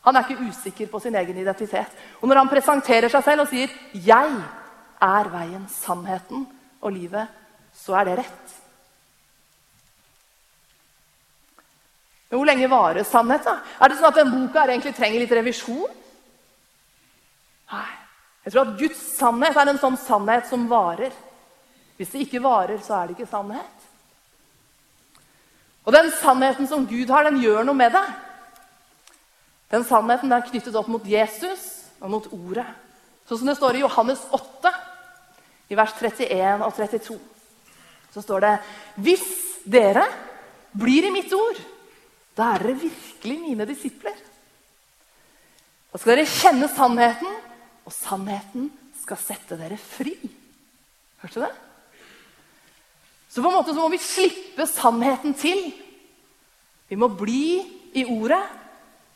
Han 0.02 0.16
er 0.16 0.26
ikke 0.26 0.48
usikker 0.50 0.90
på 0.90 1.00
sin 1.00 1.14
egen 1.16 1.38
identitet. 1.38 1.92
Og 2.20 2.28
når 2.28 2.42
han 2.42 2.50
presenterer 2.50 3.08
seg 3.08 3.24
selv 3.24 3.44
og 3.44 3.48
sier 3.48 3.70
'Jeg 3.94 4.42
er 5.00 5.28
veien, 5.28 5.68
sannheten 5.68 6.46
og 6.80 6.92
livet', 6.92 7.28
så 7.72 7.94
er 7.94 8.04
det 8.04 8.18
rett. 8.18 8.62
Men 12.30 12.38
hvor 12.38 12.46
lenge 12.46 12.70
varer 12.70 13.02
sannhet? 13.04 13.44
da? 13.44 13.58
Er 13.80 13.88
det 13.88 13.98
sånn 13.98 14.08
at 14.08 14.14
den 14.14 14.30
boka 14.30 14.64
egentlig 14.64 14.94
trenger 14.96 15.20
litt 15.20 15.32
revisjon? 15.32 15.90
Nei. 17.72 17.92
Jeg 18.44 18.52
tror 18.52 18.62
at 18.62 18.78
Guds 18.78 19.02
sannhet 19.18 19.56
er 19.56 19.68
en 19.68 19.78
sånn 19.78 19.96
sannhet 19.96 20.48
som 20.48 20.64
varer. 20.68 21.12
Hvis 21.96 22.10
det 22.10 22.24
ikke 22.24 22.42
varer, 22.42 22.78
så 22.78 22.94
er 22.94 23.06
det 23.06 23.18
ikke 23.18 23.30
sannhet. 23.30 23.81
Og 25.82 25.94
den 25.94 26.10
sannheten 26.14 26.68
som 26.70 26.86
Gud 26.86 27.10
har, 27.10 27.26
den 27.26 27.40
gjør 27.42 27.66
noe 27.66 27.78
med 27.78 27.94
deg. 27.94 28.10
Den 29.72 29.86
sannheten 29.88 30.32
er 30.34 30.44
knyttet 30.46 30.76
opp 30.78 30.90
mot 30.92 31.06
Jesus 31.08 31.64
og 32.02 32.12
mot 32.12 32.28
Ordet. 32.34 32.66
Sånn 33.26 33.40
som 33.40 33.48
det 33.48 33.56
står 33.58 33.78
i 33.78 33.84
Johannes 33.84 34.22
8, 34.36 34.72
i 35.72 35.78
vers 35.78 35.94
31 35.96 36.66
og 36.66 36.74
32. 36.76 37.16
Så 38.12 38.22
står 38.22 38.44
det 38.44 38.52
Hvis 39.00 39.24
dere 39.64 40.04
blir 40.76 41.08
i 41.08 41.14
mitt 41.14 41.32
ord, 41.32 41.58
da 42.36 42.52
er 42.52 42.66
dere 42.66 42.82
virkelig 42.82 43.38
mine 43.40 43.66
disipler. 43.68 44.14
Da 45.92 46.00
skal 46.00 46.16
dere 46.16 46.28
kjenne 46.28 46.68
sannheten, 46.72 47.34
og 47.82 47.92
sannheten 47.92 48.70
skal 49.02 49.18
sette 49.20 49.58
dere 49.60 49.76
fri. 49.80 50.14
Hørte 51.22 51.40
du 51.40 51.44
det? 51.44 51.52
Så 53.32 53.40
på 53.40 53.48
en 53.48 53.54
måte 53.56 53.72
må 53.72 53.88
vi 53.88 53.96
slippe 53.96 54.66
sannheten 54.68 55.32
til. 55.40 55.70
Vi 56.88 56.98
må 57.00 57.08
bli 57.16 57.62
i 57.96 58.04
ordet 58.04 58.42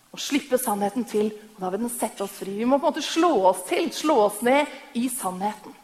og 0.09 0.22
slippe 0.24 0.57
sannheten 0.57 1.05
til. 1.05 1.29
og 1.52 1.59
Da 1.61 1.72
vil 1.74 1.83
den 1.85 1.92
sette 1.92 2.24
oss 2.24 2.38
fri. 2.40 2.55
Vi 2.57 2.64
må 2.64 2.79
på 2.79 2.87
en 2.87 2.94
måte 2.94 3.05
slå 3.05 3.29
oss 3.50 3.66
til, 3.68 3.90
slå 3.92 4.16
oss 4.31 4.38
ned 4.46 4.72
i 4.96 5.11
sannheten. 5.12 5.74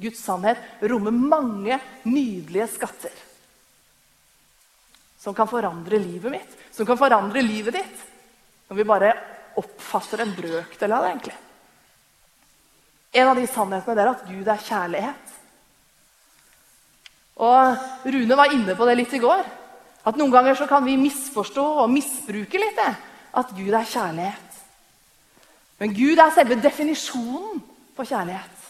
Guds 0.00 0.22
sannhet 0.22 0.86
rommer 0.86 1.10
mange 1.10 1.80
nydelige 2.06 2.68
skatter. 2.76 3.18
Som 5.18 5.34
kan 5.34 5.50
forandre 5.50 5.98
livet 5.98 6.32
mitt, 6.32 6.54
som 6.70 6.86
kan 6.86 6.96
forandre 7.02 7.42
livet 7.42 7.80
ditt. 7.80 8.06
Når 8.70 8.78
vi 8.78 8.86
bare 8.86 9.10
oppfatter 9.58 10.22
en 10.22 10.38
brøkdel 10.38 10.94
av 10.94 11.02
det. 11.02 11.10
egentlig. 11.10 11.36
En 13.10 13.28
av 13.28 13.36
de 13.36 13.50
sannhetene 13.50 14.06
er 14.06 14.14
at 14.14 14.26
Gud 14.30 14.48
er 14.48 14.66
kjærlighet. 14.70 15.36
Og 17.40 18.04
Rune 18.04 18.36
var 18.36 18.52
inne 18.52 18.76
på 18.76 18.86
det 18.88 18.98
litt 18.98 19.14
i 19.16 19.22
går. 19.22 19.44
At 20.04 20.16
noen 20.16 20.32
ganger 20.32 20.56
så 20.56 20.66
kan 20.68 20.84
vi 20.84 20.98
misforstå 21.00 21.64
og 21.82 21.92
misbruke 21.92 22.60
litt 22.60 22.76
det. 22.76 22.92
at 23.30 23.52
Gud 23.54 23.70
er 23.70 23.86
kjærlighet. 23.86 24.54
Men 25.78 25.92
Gud 25.94 26.18
er 26.18 26.32
selve 26.34 26.56
definisjonen 26.58 27.60
på 27.94 28.02
kjærlighet. 28.02 28.64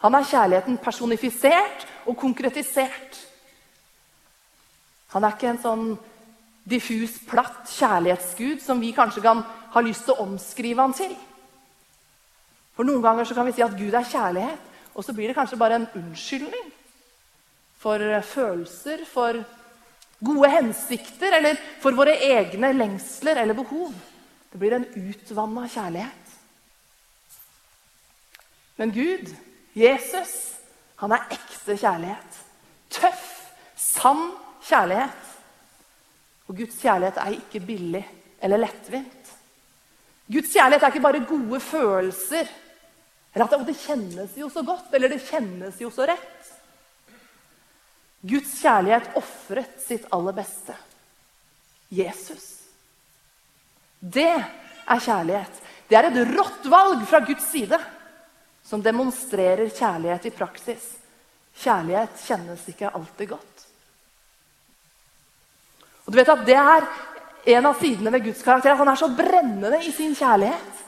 Han 0.00 0.14
er 0.14 0.24
kjærligheten 0.24 0.78
personifisert 0.78 1.84
og 2.06 2.16
konkretisert. 2.16 3.18
Han 5.12 5.24
er 5.24 5.36
ikke 5.36 5.50
en 5.52 5.60
sånn 5.60 5.84
diffus, 6.64 7.18
platt 7.28 7.68
kjærlighetsgud 7.76 8.64
som 8.64 8.80
vi 8.80 8.94
kanskje 8.96 9.20
kan 9.20 9.44
ha 9.74 9.82
lyst 9.84 10.08
til 10.08 10.16
å 10.16 10.24
omskrive 10.24 10.80
han 10.80 10.96
til. 10.96 11.12
For 12.72 12.88
Noen 12.88 13.04
ganger 13.04 13.28
så 13.28 13.36
kan 13.36 13.44
vi 13.44 13.52
si 13.52 13.62
at 13.62 13.76
Gud 13.76 13.92
er 13.92 14.08
kjærlighet, 14.08 14.72
og 14.94 15.04
så 15.04 15.12
blir 15.12 15.28
det 15.28 15.36
kanskje 15.36 15.60
bare 15.60 15.82
en 15.82 15.90
unnskyldning 16.00 16.72
for 17.84 18.00
følelser, 18.24 19.04
for 19.04 19.42
gode 20.24 20.50
hensikter 20.50 21.36
eller 21.36 21.58
for 21.82 21.96
våre 21.96 22.16
egne 22.24 22.72
lengsler 22.72 23.42
eller 23.42 23.56
behov. 23.58 23.92
Det 24.52 24.60
blir 24.60 24.76
en 24.76 24.86
utvanna 24.96 25.66
kjærlighet. 25.68 26.32
Men 28.78 28.92
Gud, 28.94 29.30
Jesus, 29.76 30.32
han 31.02 31.12
er 31.14 31.28
ekte 31.34 31.76
kjærlighet. 31.76 32.40
Tøff, 32.94 33.26
sann 33.76 34.30
kjærlighet. 34.64 35.32
Og 36.48 36.58
Guds 36.58 36.80
kjærlighet 36.80 37.20
er 37.20 37.36
ikke 37.36 37.62
billig 37.66 38.04
eller 38.42 38.62
lettvint. 38.64 39.32
Guds 40.30 40.52
kjærlighet 40.54 40.82
er 40.82 40.94
ikke 40.94 41.04
bare 41.04 41.26
gode 41.28 41.60
følelser. 41.60 42.48
Eller 43.34 43.50
at 43.50 43.66
det 43.66 43.76
kjennes 43.82 44.36
jo 44.38 44.48
så 44.48 44.62
godt, 44.62 44.94
eller 44.94 45.10
det 45.10 45.24
kjennes 45.26 45.80
jo 45.82 45.90
så 45.92 46.06
rett. 46.08 46.33
Guds 48.24 48.56
kjærlighet 48.62 49.16
ofret 49.20 49.80
sitt 49.84 50.06
aller 50.14 50.32
beste. 50.36 50.74
Jesus. 51.92 52.46
Det 54.00 54.32
er 54.32 55.00
kjærlighet. 55.00 55.60
Det 55.88 55.98
er 55.98 56.08
et 56.08 56.20
rått 56.32 56.64
valg 56.72 57.04
fra 57.08 57.20
Guds 57.24 57.44
side 57.52 57.78
som 58.64 58.82
demonstrerer 58.82 59.68
kjærlighet 59.68 60.30
i 60.30 60.32
praksis. 60.32 60.86
Kjærlighet 61.60 62.24
kjennes 62.24 62.64
ikke 62.72 62.90
alltid 62.90 63.34
godt. 63.34 63.66
Og 66.04 66.12
du 66.12 66.18
vet 66.18 66.32
at 66.32 66.46
Det 66.46 66.56
er 66.56 66.88
en 67.56 67.66
av 67.68 67.76
sidene 67.80 68.12
ved 68.12 68.24
Guds 68.24 68.42
karakter. 68.42 68.72
At 68.72 68.80
han 68.80 68.88
er 68.88 69.00
så 69.00 69.08
brennende 69.12 69.84
i 69.84 69.92
sin 69.92 70.16
kjærlighet. 70.16 70.82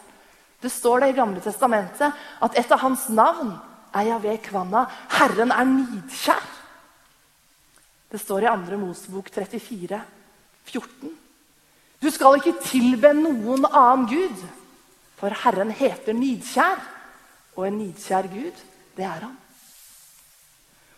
Det 0.61 0.73
står 0.73 1.01
det 1.01 1.13
i 1.13 1.17
Gamle 1.17 1.41
testamentet 1.45 2.13
at 2.43 2.59
et 2.59 2.73
av 2.73 2.81
hans 2.81 3.09
navn 3.13 3.53
er 3.93 4.09
Javé 4.09 4.39
Kvanna. 4.41 4.87
Herren 5.19 5.53
er 5.53 5.69
nidkjær. 5.69 6.56
Det 8.13 8.21
står 8.21 8.47
i 8.47 8.51
2. 8.71 8.77
Mosebok 8.81 9.31
34, 9.35 10.01
14. 10.65 11.15
Du 12.03 12.11
skal 12.13 12.39
ikke 12.39 12.59
tilbe 12.63 13.11
noen 13.17 13.67
annen 13.67 14.07
gud, 14.11 14.45
for 15.17 15.33
Herren 15.43 15.73
heter 15.75 16.15
nidkjær. 16.15 16.79
Og 17.57 17.65
en 17.67 17.79
nidkjær 17.81 18.29
Gud, 18.29 18.57
det 18.97 19.05
er 19.05 19.23
han. 19.25 19.37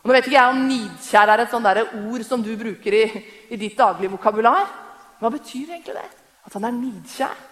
Og 0.03 0.11
nå 0.11 0.15
vet 0.15 0.27
ikke 0.27 0.39
jeg 0.39 0.55
om 0.55 0.65
nidkjær 0.67 1.31
er 1.31 1.43
et 1.45 1.53
sånt 1.53 1.69
ord 1.69 2.25
som 2.27 2.43
du 2.43 2.51
bruker 2.59 2.97
i, 2.99 3.05
i 3.55 3.59
ditt 3.61 3.79
daglige 3.79 4.11
vokabular. 4.11 4.67
Hva 5.21 5.31
betyr 5.31 5.75
egentlig 5.77 5.95
det? 5.95 6.09
At 6.47 6.57
han 6.59 6.67
er 6.67 6.75
nidkjær? 6.75 7.45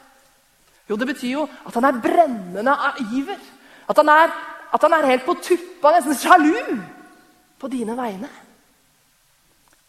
Jo, 0.90 0.98
det 0.98 1.08
betyr 1.10 1.32
jo 1.32 1.46
at 1.46 1.74
han 1.74 1.86
er 1.86 2.02
brennende 2.02 2.74
av 2.74 2.98
iver. 3.14 3.38
At 3.86 3.98
han 4.02 4.10
er, 4.10 4.34
at 4.74 4.82
han 4.82 4.94
er 4.96 5.08
helt 5.12 5.26
på 5.26 5.36
tuppa, 5.38 5.94
nesten 5.94 6.18
sjalu 6.18 6.58
på 7.58 7.70
dine 7.70 7.94
vegne. 7.98 8.30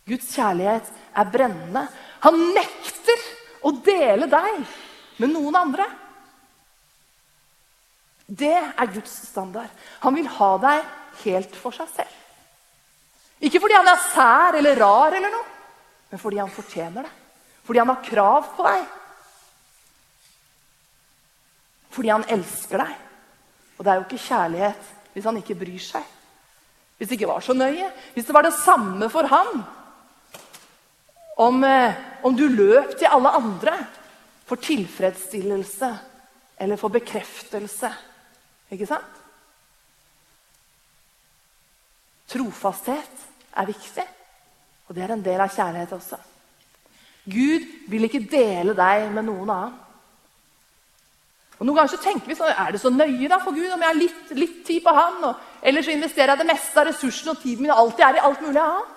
Guds 0.07 0.29
kjærlighet 0.35 0.91
er 1.17 1.31
brennende. 1.31 1.83
Han 2.23 2.37
nekter 2.55 3.23
å 3.67 3.73
dele 3.83 4.29
deg 4.31 4.61
med 5.19 5.33
noen 5.33 5.57
andre. 5.59 5.87
Det 8.27 8.55
er 8.55 8.93
Guds 8.93 9.13
standard. 9.29 9.71
Han 10.03 10.15
vil 10.15 10.27
ha 10.37 10.51
deg 10.63 10.95
helt 11.23 11.55
for 11.59 11.75
seg 11.75 11.91
selv. 11.91 12.15
Ikke 13.43 13.61
fordi 13.61 13.77
han 13.77 13.87
er 13.87 14.05
sær 14.09 14.57
eller 14.57 14.79
rar, 14.79 15.13
eller 15.13 15.31
noe, 15.31 15.47
men 16.09 16.21
fordi 16.21 16.39
han 16.41 16.51
fortjener 16.51 17.05
det. 17.05 17.13
Fordi 17.67 17.81
han 17.83 17.91
har 17.91 18.03
krav 18.05 18.51
på 18.55 18.65
deg. 18.65 18.85
Fordi 21.93 22.13
han 22.13 22.25
elsker 22.31 22.81
deg. 22.81 22.93
Og 23.77 23.85
det 23.85 23.91
er 23.91 23.99
jo 23.99 24.05
ikke 24.07 24.25
kjærlighet 24.27 24.93
hvis 25.13 25.27
han 25.27 25.39
ikke 25.39 25.57
bryr 25.57 25.81
seg. 25.81 26.13
Hvis 26.97 27.09
det 27.09 27.17
ikke 27.17 27.29
var 27.29 27.43
så 27.45 27.53
nøye. 27.53 27.89
Hvis 28.15 28.25
det 28.25 28.35
var 28.35 28.47
det 28.47 28.55
samme 28.57 29.09
for 29.13 29.27
han 29.29 29.61
om, 31.37 31.63
eh, 31.63 31.93
om 32.23 32.35
du 32.35 32.47
løp 32.47 32.97
til 32.97 33.09
alle 33.11 33.29
andre 33.37 33.77
for 34.47 34.55
tilfredsstillelse 34.63 35.91
eller 36.59 36.79
for 36.79 36.93
bekreftelse 36.93 37.91
ikke 38.73 38.87
sant? 38.89 39.23
Trofasthet 42.27 43.27
er 43.55 43.69
viktig, 43.69 44.03
og 44.87 44.95
det 44.95 45.03
er 45.03 45.13
en 45.15 45.23
del 45.23 45.39
av 45.39 45.53
kjærlighet 45.53 45.93
også. 45.95 46.17
Gud 47.27 47.67
vil 47.91 48.07
ikke 48.07 48.25
dele 48.27 48.75
deg 48.75 49.11
med 49.13 49.27
noen 49.27 49.51
annen. 49.51 49.77
Og 51.57 51.65
Noen 51.65 51.79
ganger 51.79 51.95
så 51.95 52.01
tenker 52.03 52.29
vi 52.29 52.35
sånn, 52.37 52.51
er 52.53 52.73
det 52.73 52.81
så 52.83 52.91
nøye 52.93 53.29
da 53.31 53.39
for 53.41 53.55
Gud 53.55 53.71
om 53.71 53.81
jeg 53.81 53.89
har 53.89 53.97
litt, 53.97 54.33
litt 54.37 54.59
tid 54.67 54.83
på 54.85 54.93
han, 54.93 55.23
og 55.25 55.65
ellers 55.65 55.87
så 55.87 55.95
investerer 55.95 56.35
jeg 56.35 56.43
det 56.43 56.51
meste 56.51 56.81
av 56.81 56.85
ressursene 56.91 57.33
og 57.33 57.41
tiden 57.41 57.65
min 57.65 57.73
alltid 57.73 58.05
er 58.05 58.19
i 58.19 58.25
alt 58.27 58.43
mulig 58.45 58.61
annet. 58.61 58.96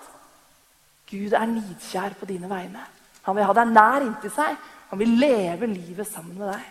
Gud 1.10 1.34
er 1.34 1.46
nidkjær 1.50 2.14
på 2.18 2.28
dine 2.28 2.48
vegne. 2.50 2.82
Han 3.26 3.36
vil 3.36 3.46
ha 3.48 3.54
deg 3.56 3.72
nær 3.72 4.04
inntil 4.06 4.32
seg. 4.34 4.58
Han 4.90 5.00
vil 5.00 5.16
leve 5.20 5.68
livet 5.70 6.08
sammen 6.08 6.38
med 6.38 6.52
deg. 6.52 6.68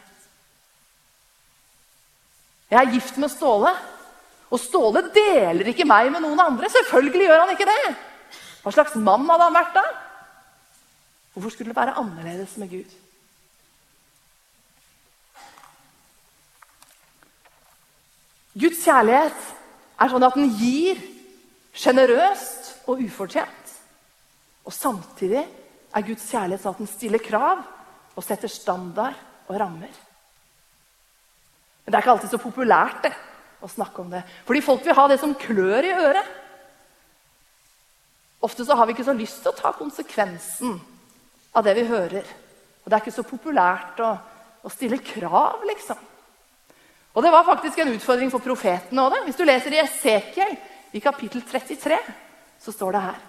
Jeg 2.69 2.79
er 2.79 2.93
gift 2.93 3.17
med 3.17 3.31
Ståle. 3.33 3.73
Og 4.49 4.61
Ståle 4.61 5.03
deler 5.13 5.71
ikke 5.71 5.87
meg 5.87 6.11
med 6.13 6.23
noen 6.25 6.39
andre. 6.41 6.69
Selvfølgelig 6.71 7.27
gjør 7.27 7.43
han 7.43 7.53
ikke 7.53 7.69
det. 7.69 7.83
Hva 8.63 8.73
slags 8.75 8.95
mann 8.99 9.27
hadde 9.29 9.45
han 9.47 9.59
vært 9.59 9.77
da? 9.77 9.85
Hvorfor 11.33 11.53
skulle 11.53 11.71
det 11.71 11.79
være 11.79 11.97
annerledes 12.01 12.57
med 12.57 12.71
Gud? 12.73 12.97
Guds 18.59 18.81
kjærlighet 18.83 19.47
er 20.01 20.11
sånn 20.11 20.25
at 20.25 20.35
den 20.35 20.49
gir 20.59 20.99
sjenerøst 21.77 22.73
og 22.89 23.03
ufortjent. 23.05 23.58
Og 24.69 24.75
samtidig 24.75 25.41
er 25.41 26.05
Guds 26.05 26.27
kjærlighet 26.29 26.61
sånn 26.61 26.75
at 26.75 26.83
den 26.83 26.91
stiller 26.91 27.21
krav 27.23 27.63
og 28.13 28.25
setter 28.25 28.51
standard 28.51 29.17
og 29.49 29.57
rammer. 29.57 29.89
Men 31.81 31.89
det 31.89 31.97
er 31.97 32.03
ikke 32.03 32.13
alltid 32.13 32.35
så 32.35 32.41
populært 32.43 33.07
det, 33.07 33.15
å 33.65 33.67
snakke 33.67 34.03
om 34.03 34.11
det. 34.13 34.21
Fordi 34.45 34.61
folk 34.61 34.85
vil 34.85 34.95
ha 34.95 35.07
det 35.09 35.17
som 35.19 35.33
klør 35.35 35.87
i 35.87 35.95
øret. 35.95 36.35
Ofte 38.45 38.63
så 38.63 38.77
har 38.77 38.87
vi 38.87 38.93
ikke 38.93 39.07
så 39.07 39.15
lyst 39.17 39.41
til 39.43 39.51
å 39.51 39.57
ta 39.57 39.73
konsekvensen 39.75 40.77
av 41.57 41.65
det 41.65 41.73
vi 41.79 41.87
hører. 41.89 42.29
Og 42.83 42.85
det 42.85 42.95
er 42.95 43.03
ikke 43.03 43.15
så 43.17 43.25
populært 43.27 43.99
å, 44.05 44.13
å 44.63 44.71
stille 44.71 45.01
krav, 45.03 45.65
liksom. 45.67 46.05
Og 47.17 47.25
det 47.25 47.33
var 47.33 47.47
faktisk 47.47 47.81
en 47.81 47.95
utfordring 47.95 48.29
for 48.31 48.45
profetene 48.45 49.07
òg. 49.09 49.17
Hvis 49.25 49.41
du 49.41 49.43
leser 49.49 49.73
i 49.75 49.81
Esekiel, 49.81 50.55
i 50.93 51.01
kapittel 51.03 51.41
33, 51.41 51.97
så 52.61 52.71
står 52.75 52.95
det 52.95 53.03
her. 53.09 53.19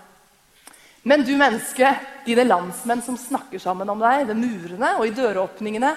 Men 1.02 1.24
du 1.24 1.32
menneske, 1.36 1.94
dine 2.26 2.44
landsmenn 2.44 3.02
som 3.02 3.16
snakker 3.16 3.60
sammen 3.62 3.88
om 3.88 4.00
deg 4.02 4.26
ved 4.28 4.36
murene 4.36 4.94
og 4.98 5.06
i 5.08 5.14
døråpningene, 5.16 5.94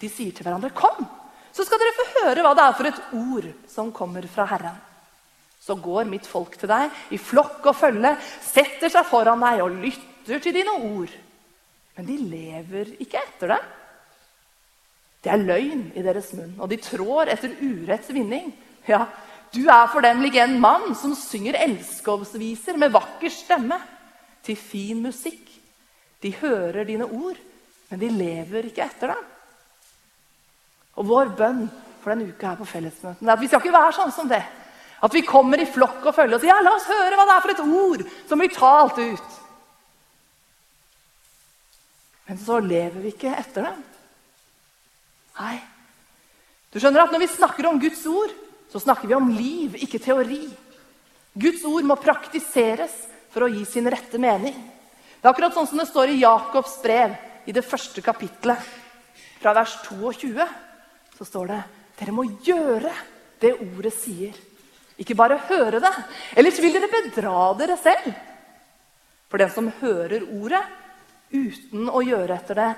de 0.00 0.08
sier 0.08 0.32
til 0.32 0.46
hverandre, 0.46 0.70
'Kom, 0.70 1.04
så 1.52 1.64
skal 1.66 1.78
dere 1.78 1.96
få 1.96 2.06
høre 2.22 2.42
hva 2.44 2.54
det 2.54 2.64
er 2.64 2.76
for 2.78 2.86
et 2.86 3.00
ord 3.12 3.48
som 3.68 3.92
kommer 3.92 4.26
fra 4.30 4.46
Herren. 4.46 4.76
Så 5.60 5.74
går 5.74 6.06
mitt 6.06 6.26
folk 6.26 6.56
til 6.56 6.68
deg 6.68 6.90
i 7.10 7.18
flokk 7.18 7.66
og 7.66 7.76
følge, 7.76 8.16
setter 8.40 8.88
seg 8.88 9.04
foran 9.04 9.40
deg 9.40 9.60
og 9.60 9.74
lytter 9.82 10.38
til 10.40 10.54
dine 10.54 10.70
ord. 10.70 11.10
Men 11.96 12.06
de 12.06 12.16
lever 12.16 12.94
ikke 13.02 13.18
etter 13.18 13.48
det. 13.48 13.60
Det 15.20 15.32
er 15.34 15.42
løgn 15.42 15.90
i 15.98 16.02
deres 16.06 16.30
munn, 16.38 16.54
og 16.62 16.70
de 16.70 16.78
trår 16.78 17.32
etter 17.34 17.56
uretts 17.58 18.12
vinning. 18.14 18.52
Ja, 18.86 19.02
du 19.52 19.64
er 19.66 19.88
for 19.90 20.00
dem 20.00 20.22
lik 20.22 20.38
en 20.38 20.60
mann 20.62 20.94
som 20.96 21.16
synger 21.18 21.58
elskovsviser 21.58 22.78
med 22.78 22.94
vakker 22.94 23.32
stemme, 23.34 23.80
til 24.46 24.58
fin 24.58 25.00
musikk. 25.02 25.50
De 26.22 26.32
hører 26.40 26.86
dine 26.88 27.06
ord, 27.06 27.38
men 27.90 28.00
de 28.00 28.10
lever 28.12 28.68
ikke 28.68 28.86
etter 28.86 29.14
dem. 29.14 29.26
Og 30.98 31.06
vår 31.06 31.34
bønn 31.38 31.66
for 32.02 32.12
denne 32.12 32.30
uka 32.30 32.52
her 32.52 32.58
på 32.58 32.68
fellesmøtene 32.68 33.28
er 33.28 33.36
at 33.36 33.42
vi 33.42 33.50
skal 33.50 33.62
ikke 33.62 33.74
være 33.74 33.96
sånn 33.98 34.14
som 34.14 34.30
det. 34.30 34.42
At 34.98 35.14
vi 35.14 35.22
kommer 35.26 35.60
i 35.62 35.68
flokk 35.70 36.08
og 36.08 36.14
følger 36.14 36.38
og 36.38 36.42
sier 36.42 36.50
ja, 36.50 36.62
la 36.64 36.74
oss 36.74 36.88
høre 36.90 37.18
hva 37.18 37.26
det 37.28 37.34
er 37.36 37.44
for 37.44 37.54
et 37.54 37.66
ord 37.82 38.06
som 38.26 38.42
blir 38.42 38.54
talt 38.54 38.98
ut. 38.98 39.36
Men 42.28 42.40
så 42.42 42.58
lever 42.60 42.98
vi 43.04 43.12
ikke 43.14 43.32
etter 43.32 43.70
dem. 43.70 43.84
Nei. 45.38 45.56
Du 46.74 46.80
skjønner 46.80 47.06
at 47.06 47.14
Når 47.14 47.22
vi 47.22 47.30
snakker 47.30 47.68
om 47.68 47.78
Guds 47.80 48.02
ord, 48.10 48.34
så 48.68 48.82
snakker 48.82 49.08
vi 49.08 49.16
om 49.16 49.30
liv, 49.32 49.78
ikke 49.80 50.02
teori. 50.02 50.42
Guds 51.38 51.62
ord 51.64 51.86
må 51.88 51.96
praktiseres 51.96 52.96
for 53.32 53.44
å 53.46 53.50
gi 53.52 53.64
sin 53.68 53.88
rette 53.90 54.18
mening. 54.20 54.56
Det 55.18 55.26
er 55.26 55.32
akkurat 55.32 55.54
sånn 55.54 55.68
som 55.70 55.80
det 55.80 55.88
står 55.90 56.12
i 56.12 56.20
Jakobs 56.22 56.78
brev, 56.82 57.16
i 57.48 57.52
det 57.52 57.64
første 57.64 58.02
kapitlet. 58.04 58.58
fra 59.40 59.52
vers 59.54 59.78
22 59.86 60.46
så 61.18 61.24
står 61.24 61.46
det 61.46 61.62
dere 61.98 62.12
må 62.12 62.24
gjøre 62.42 62.90
det 63.40 63.52
ordet 63.54 63.92
sier. 63.94 64.34
Ikke 64.98 65.14
bare 65.14 65.38
høre 65.48 65.78
det, 65.80 65.92
ellers 66.34 66.58
vil 66.58 66.74
dere 66.74 66.90
bedra 66.90 67.54
dere 67.58 67.76
selv. 67.78 68.12
For 69.30 69.38
den 69.38 69.50
som 69.50 69.70
hører 69.80 70.26
ordet 70.26 70.64
uten 71.30 71.88
å 71.90 72.02
gjøre 72.02 72.34
etter 72.34 72.58
det, 72.58 72.70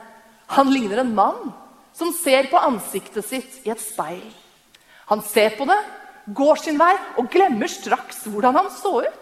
han 0.57 0.73
ligner 0.73 1.01
en 1.03 1.15
mann 1.15 1.53
som 1.97 2.13
ser 2.17 2.51
på 2.51 2.61
ansiktet 2.61 3.25
sitt 3.27 3.61
i 3.65 3.73
et 3.73 3.81
speil. 3.81 4.25
Han 5.11 5.23
ser 5.27 5.57
på 5.59 5.67
det, 5.69 5.79
går 6.27 6.61
sin 6.63 6.79
vei 6.79 6.93
og 7.19 7.31
glemmer 7.33 7.71
straks 7.71 8.25
hvordan 8.31 8.57
han 8.59 8.71
så 8.75 9.01
ut. 9.07 9.19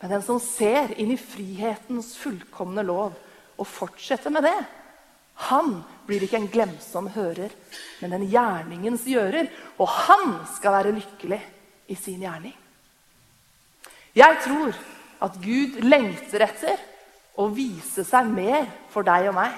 Men 0.00 0.14
den 0.16 0.22
som 0.24 0.40
ser 0.40 0.94
inn 1.00 1.12
i 1.12 1.20
frihetens 1.20 2.14
fullkomne 2.16 2.84
lov 2.86 3.16
og 3.60 3.68
fortsetter 3.68 4.32
med 4.32 4.46
det, 4.48 4.58
han 5.48 5.78
blir 6.08 6.24
ikke 6.24 6.36
en 6.40 6.50
glemsom 6.52 7.08
hører, 7.14 7.52
men 8.00 8.12
en 8.16 8.26
gjerningens 8.28 9.06
gjører. 9.08 9.48
Og 9.80 9.88
han 9.88 10.34
skal 10.56 10.76
være 10.76 10.94
lykkelig 10.98 11.40
i 11.92 11.96
sin 11.96 12.20
gjerning. 12.20 12.56
Jeg 14.16 14.40
tror 14.44 14.76
at 15.24 15.36
Gud 15.40 15.80
lengter 15.84 16.44
etter 16.44 16.80
å 17.40 17.46
vise 17.54 18.04
seg 18.04 18.28
mer 18.28 18.66
for 18.92 19.06
deg 19.06 19.30
og 19.30 19.36
meg. 19.38 19.54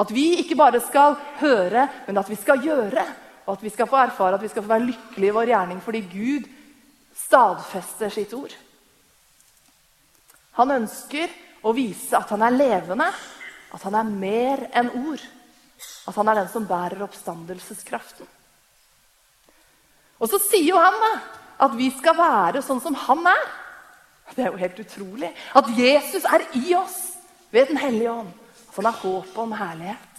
At 0.00 0.10
vi 0.12 0.40
ikke 0.42 0.58
bare 0.58 0.82
skal 0.82 1.14
høre, 1.38 1.86
men 2.08 2.18
at 2.18 2.28
vi 2.28 2.36
skal 2.40 2.64
gjøre. 2.64 3.04
Og 3.44 3.54
at 3.54 3.64
vi 3.64 3.72
skal 3.72 3.88
få 3.88 4.00
erfare 4.00 4.36
at 4.36 4.42
vi 4.42 4.50
skal 4.50 4.64
få 4.64 4.72
være 4.72 4.88
lykkelige 4.88 5.30
i 5.30 5.36
vår 5.36 5.50
gjerning 5.52 5.80
fordi 5.84 6.00
Gud 6.10 6.46
stadfester 7.14 8.12
sitt 8.12 8.32
ord. 8.36 8.52
Han 10.58 10.74
ønsker 10.76 11.32
å 11.64 11.72
vise 11.74 12.16
at 12.18 12.30
han 12.34 12.44
er 12.46 12.54
levende, 12.54 13.08
at 13.74 13.82
han 13.86 13.96
er 13.98 14.10
mer 14.10 14.66
enn 14.76 14.92
ord. 15.08 15.22
At 16.06 16.16
han 16.18 16.30
er 16.30 16.42
den 16.42 16.50
som 16.52 16.66
bærer 16.68 17.02
oppstandelseskraften. 17.06 18.28
Og 20.22 20.30
så 20.30 20.38
sier 20.46 20.70
jo 20.70 20.80
han 20.80 20.96
da, 21.00 21.12
at 21.66 21.74
vi 21.78 21.90
skal 21.94 22.16
være 22.18 22.62
sånn 22.64 22.82
som 22.82 22.96
han 23.06 23.26
er. 23.28 23.44
Det 24.34 24.44
er 24.44 24.52
jo 24.52 24.60
helt 24.60 24.80
utrolig. 24.80 25.30
At 25.56 25.68
Jesus 25.76 26.24
er 26.24 26.46
i 26.56 26.74
oss 26.78 26.98
ved 27.52 27.68
Den 27.68 27.78
hellige 27.78 28.12
ånd. 28.12 28.32
At 28.68 28.76
han 28.78 28.88
har 28.88 29.00
håp 29.02 29.38
om 29.38 29.52
herlighet. 29.54 30.10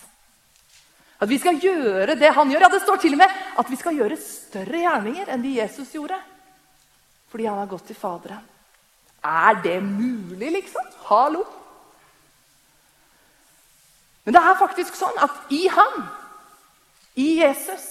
At 1.19 1.31
vi 1.31 1.39
skal 1.39 1.59
gjøre 1.63 2.17
det 2.19 2.31
han 2.35 2.51
gjør. 2.51 2.65
Ja, 2.67 2.69
Det 2.69 2.81
står 2.83 2.97
til 3.01 3.15
og 3.15 3.23
med 3.23 3.39
at 3.57 3.71
vi 3.71 3.79
skal 3.79 3.97
gjøre 3.97 4.19
større 4.19 4.83
gjerninger 4.83 5.31
enn 5.31 5.43
de 5.43 5.55
Jesus 5.57 5.93
gjorde. 5.95 6.19
Fordi 7.31 7.47
han 7.47 7.59
har 7.59 7.71
gått 7.71 7.87
til 7.87 7.97
Faderen. 7.99 8.43
Er 9.25 9.61
det 9.63 9.79
mulig, 9.83 10.51
liksom? 10.59 10.85
Hallo? 11.09 11.43
Men 14.25 14.35
det 14.35 14.41
er 14.41 14.57
faktisk 14.57 14.97
sånn 14.97 15.17
at 15.21 15.53
i 15.53 15.65
han, 15.69 16.05
i 17.17 17.27
Jesus, 17.41 17.85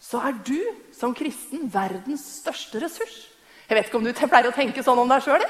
så 0.00 0.20
er 0.28 0.36
du 0.44 0.58
som 0.96 1.14
kristen 1.16 1.68
verdens 1.72 2.24
største 2.40 2.80
ressurs. 2.82 3.16
Jeg 3.68 3.76
vet 3.76 3.88
ikke 3.88 4.00
om 4.00 4.06
du 4.06 4.12
pleier 4.16 4.48
å 4.48 4.56
tenke 4.56 4.84
sånn 4.84 5.00
om 5.02 5.10
deg 5.10 5.24
sjøl? 5.24 5.44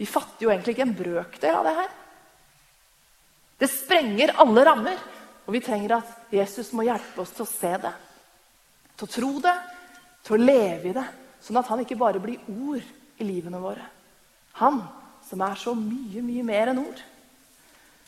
Vi 0.00 0.08
fatter 0.08 0.46
jo 0.46 0.50
egentlig 0.50 0.74
ikke 0.74 0.86
en 0.88 0.98
brøkdel 0.98 1.58
av 1.60 1.66
det 1.68 1.74
her. 1.76 1.90
Det 3.60 3.68
sprenger 3.70 4.34
alle 4.42 4.64
rammer. 4.66 5.02
Og 5.46 5.54
vi 5.56 5.62
trenger 5.64 5.96
at 5.96 6.30
Jesus 6.30 6.68
må 6.76 6.84
hjelpe 6.86 7.24
oss 7.24 7.32
til 7.34 7.42
å 7.42 7.50
se 7.50 7.70
det, 7.82 7.90
til 8.94 9.08
å 9.08 9.10
tro 9.10 9.30
det, 9.42 9.54
til 10.22 10.36
å 10.36 10.44
leve 10.44 10.90
i 10.90 10.94
det. 10.94 11.06
Sånn 11.42 11.58
at 11.58 11.66
han 11.72 11.82
ikke 11.82 11.98
bare 11.98 12.22
blir 12.22 12.38
ord 12.46 12.84
i 13.20 13.26
livene 13.26 13.60
våre. 13.62 13.84
Han 14.60 14.80
som 15.28 15.42
er 15.44 15.58
så 15.60 15.74
mye, 15.76 16.22
mye 16.24 16.44
mer 16.46 16.72
enn 16.72 16.82
ord. 16.82 17.02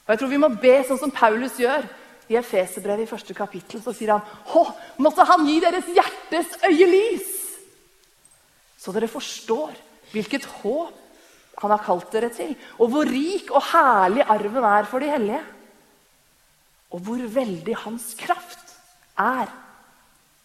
Og 0.02 0.10
jeg 0.10 0.20
tror 0.20 0.32
vi 0.32 0.40
må 0.42 0.50
be 0.62 0.74
sånn 0.86 1.00
som 1.00 1.12
Paulus 1.14 1.58
gjør 1.60 1.84
i 2.32 2.38
Efeserbrevet 2.40 3.06
i 3.06 3.10
første 3.10 3.36
kapittel. 3.36 3.82
Så 3.84 3.94
sier 3.94 4.14
han 4.16 4.56
Å, 4.56 4.64
måtte 5.02 5.26
han 5.28 5.46
gi 5.46 5.60
deres 5.62 5.90
hjertes 5.92 6.56
øye 6.66 6.88
lys, 6.88 7.30
så 8.82 8.90
dere 8.90 9.10
forstår 9.10 9.76
hvilket 10.10 10.48
håp 10.58 10.98
han 11.62 11.70
har 11.70 11.82
kalt 11.84 12.08
dere 12.10 12.32
til, 12.34 12.56
og 12.82 12.90
hvor 12.90 13.06
rik 13.06 13.52
og 13.54 13.62
herlig 13.70 14.24
arven 14.26 14.64
er 14.66 14.88
for 14.90 15.04
de 15.04 15.10
hellige. 15.12 15.42
Og 16.92 17.04
hvor 17.06 17.22
veldig 17.36 17.76
hans 17.84 18.08
kraft 18.18 18.74
er 19.20 19.52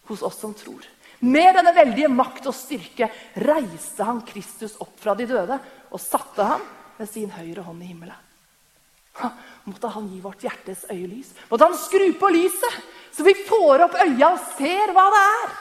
hos 0.08 0.22
oss 0.24 0.38
som 0.40 0.54
tror. 0.56 0.84
Med 1.20 1.56
denne 1.56 1.74
veldige 1.74 2.10
makt 2.12 2.46
og 2.46 2.54
styrke 2.54 3.08
reiste 3.42 4.06
han 4.06 4.22
Kristus 4.26 4.76
opp 4.82 4.94
fra 5.00 5.16
de 5.18 5.26
døde 5.26 5.58
og 5.90 6.02
satte 6.02 6.46
ham 6.46 6.62
med 6.98 7.10
sin 7.10 7.30
høyre 7.34 7.64
hånd 7.66 7.82
i 7.82 7.90
himmelen. 7.90 8.24
Måtte 9.68 9.90
han 9.90 10.06
gi 10.12 10.20
vårt 10.22 10.44
hjertes 10.46 10.84
øyelys. 10.92 11.32
Måtte 11.50 11.66
han 11.66 11.78
skru 11.78 12.06
på 12.20 12.30
lyset, 12.30 12.76
så 13.12 13.26
vi 13.26 13.34
får 13.48 13.88
opp 13.88 13.96
øya 14.04 14.30
og 14.30 14.44
ser 14.54 14.94
hva 14.94 15.08
det 15.14 15.24
er. 15.32 15.56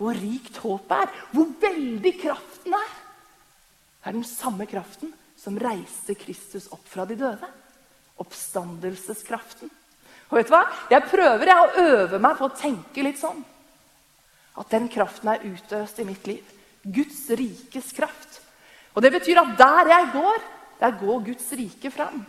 Hvor 0.00 0.16
rikt 0.16 0.56
håpet 0.62 0.96
er, 0.96 1.18
hvor 1.34 1.50
veldig 1.60 2.12
kraften 2.22 2.76
er. 2.78 2.94
Det 4.00 4.08
er 4.08 4.16
den 4.16 4.24
samme 4.24 4.64
kraften 4.66 5.12
som 5.36 5.58
reiste 5.60 6.16
Kristus 6.16 6.70
opp 6.72 6.86
fra 6.88 7.04
de 7.08 7.18
døde. 7.20 7.52
Oppstandelseskraften. 8.20 9.68
Og 10.30 10.38
vet 10.38 10.48
du 10.48 10.54
hva? 10.54 10.64
Jeg 10.88 11.04
prøver 11.10 11.52
jeg, 11.52 11.60
å 11.60 11.84
øve 11.84 12.20
meg 12.22 12.38
på 12.38 12.48
å 12.48 12.56
tenke 12.56 13.04
litt 13.04 13.20
sånn. 13.20 13.44
At 14.58 14.70
den 14.72 14.88
kraften 14.88 15.28
er 15.28 15.44
utøst 15.46 15.98
i 15.98 16.06
mitt 16.08 16.26
liv. 16.26 16.44
Guds 16.82 17.28
rikes 17.30 17.92
kraft. 17.92 18.40
Og 18.94 19.02
det 19.02 19.12
betyr 19.12 19.38
at 19.42 19.58
der 19.58 19.92
jeg 19.92 20.10
går, 20.12 20.42
der 20.80 20.98
går 21.00 21.24
Guds 21.24 21.52
rike 21.52 21.90
fram. 21.90 22.24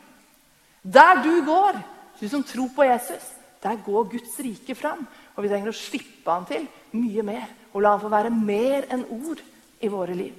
Der 0.84 1.23
du 1.23 1.45
går, 1.45 1.79
du 2.19 2.27
som 2.29 2.43
tror 2.43 2.69
på 2.75 2.84
Jesus, 2.84 3.31
der 3.63 3.75
går 3.86 4.03
Guds 4.12 4.39
rike 4.39 4.75
fram. 4.75 5.07
Og 5.36 5.43
vi 5.43 5.49
trenger 5.49 5.71
å 5.71 5.77
slippe 5.77 6.31
han 6.31 6.45
til 6.49 6.67
mye 6.97 7.23
mer 7.23 7.49
og 7.71 7.81
la 7.81 7.93
han 7.93 8.03
få 8.03 8.12
være 8.12 8.31
mer 8.36 8.88
enn 8.91 9.05
ord 9.15 9.41
i 9.79 9.89
våre 9.91 10.15
liv. 10.15 10.34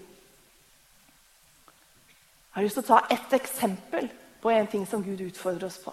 Jeg 2.53 2.59
har 2.59 2.67
lyst 2.67 2.77
til 2.77 2.85
å 2.85 2.91
ta 2.91 3.15
ett 3.15 3.33
eksempel 3.33 4.11
på 4.43 4.51
en 4.53 4.67
ting 4.69 4.85
som 4.87 5.05
Gud 5.05 5.23
utfordrer 5.25 5.71
oss 5.71 5.79
på. 5.81 5.93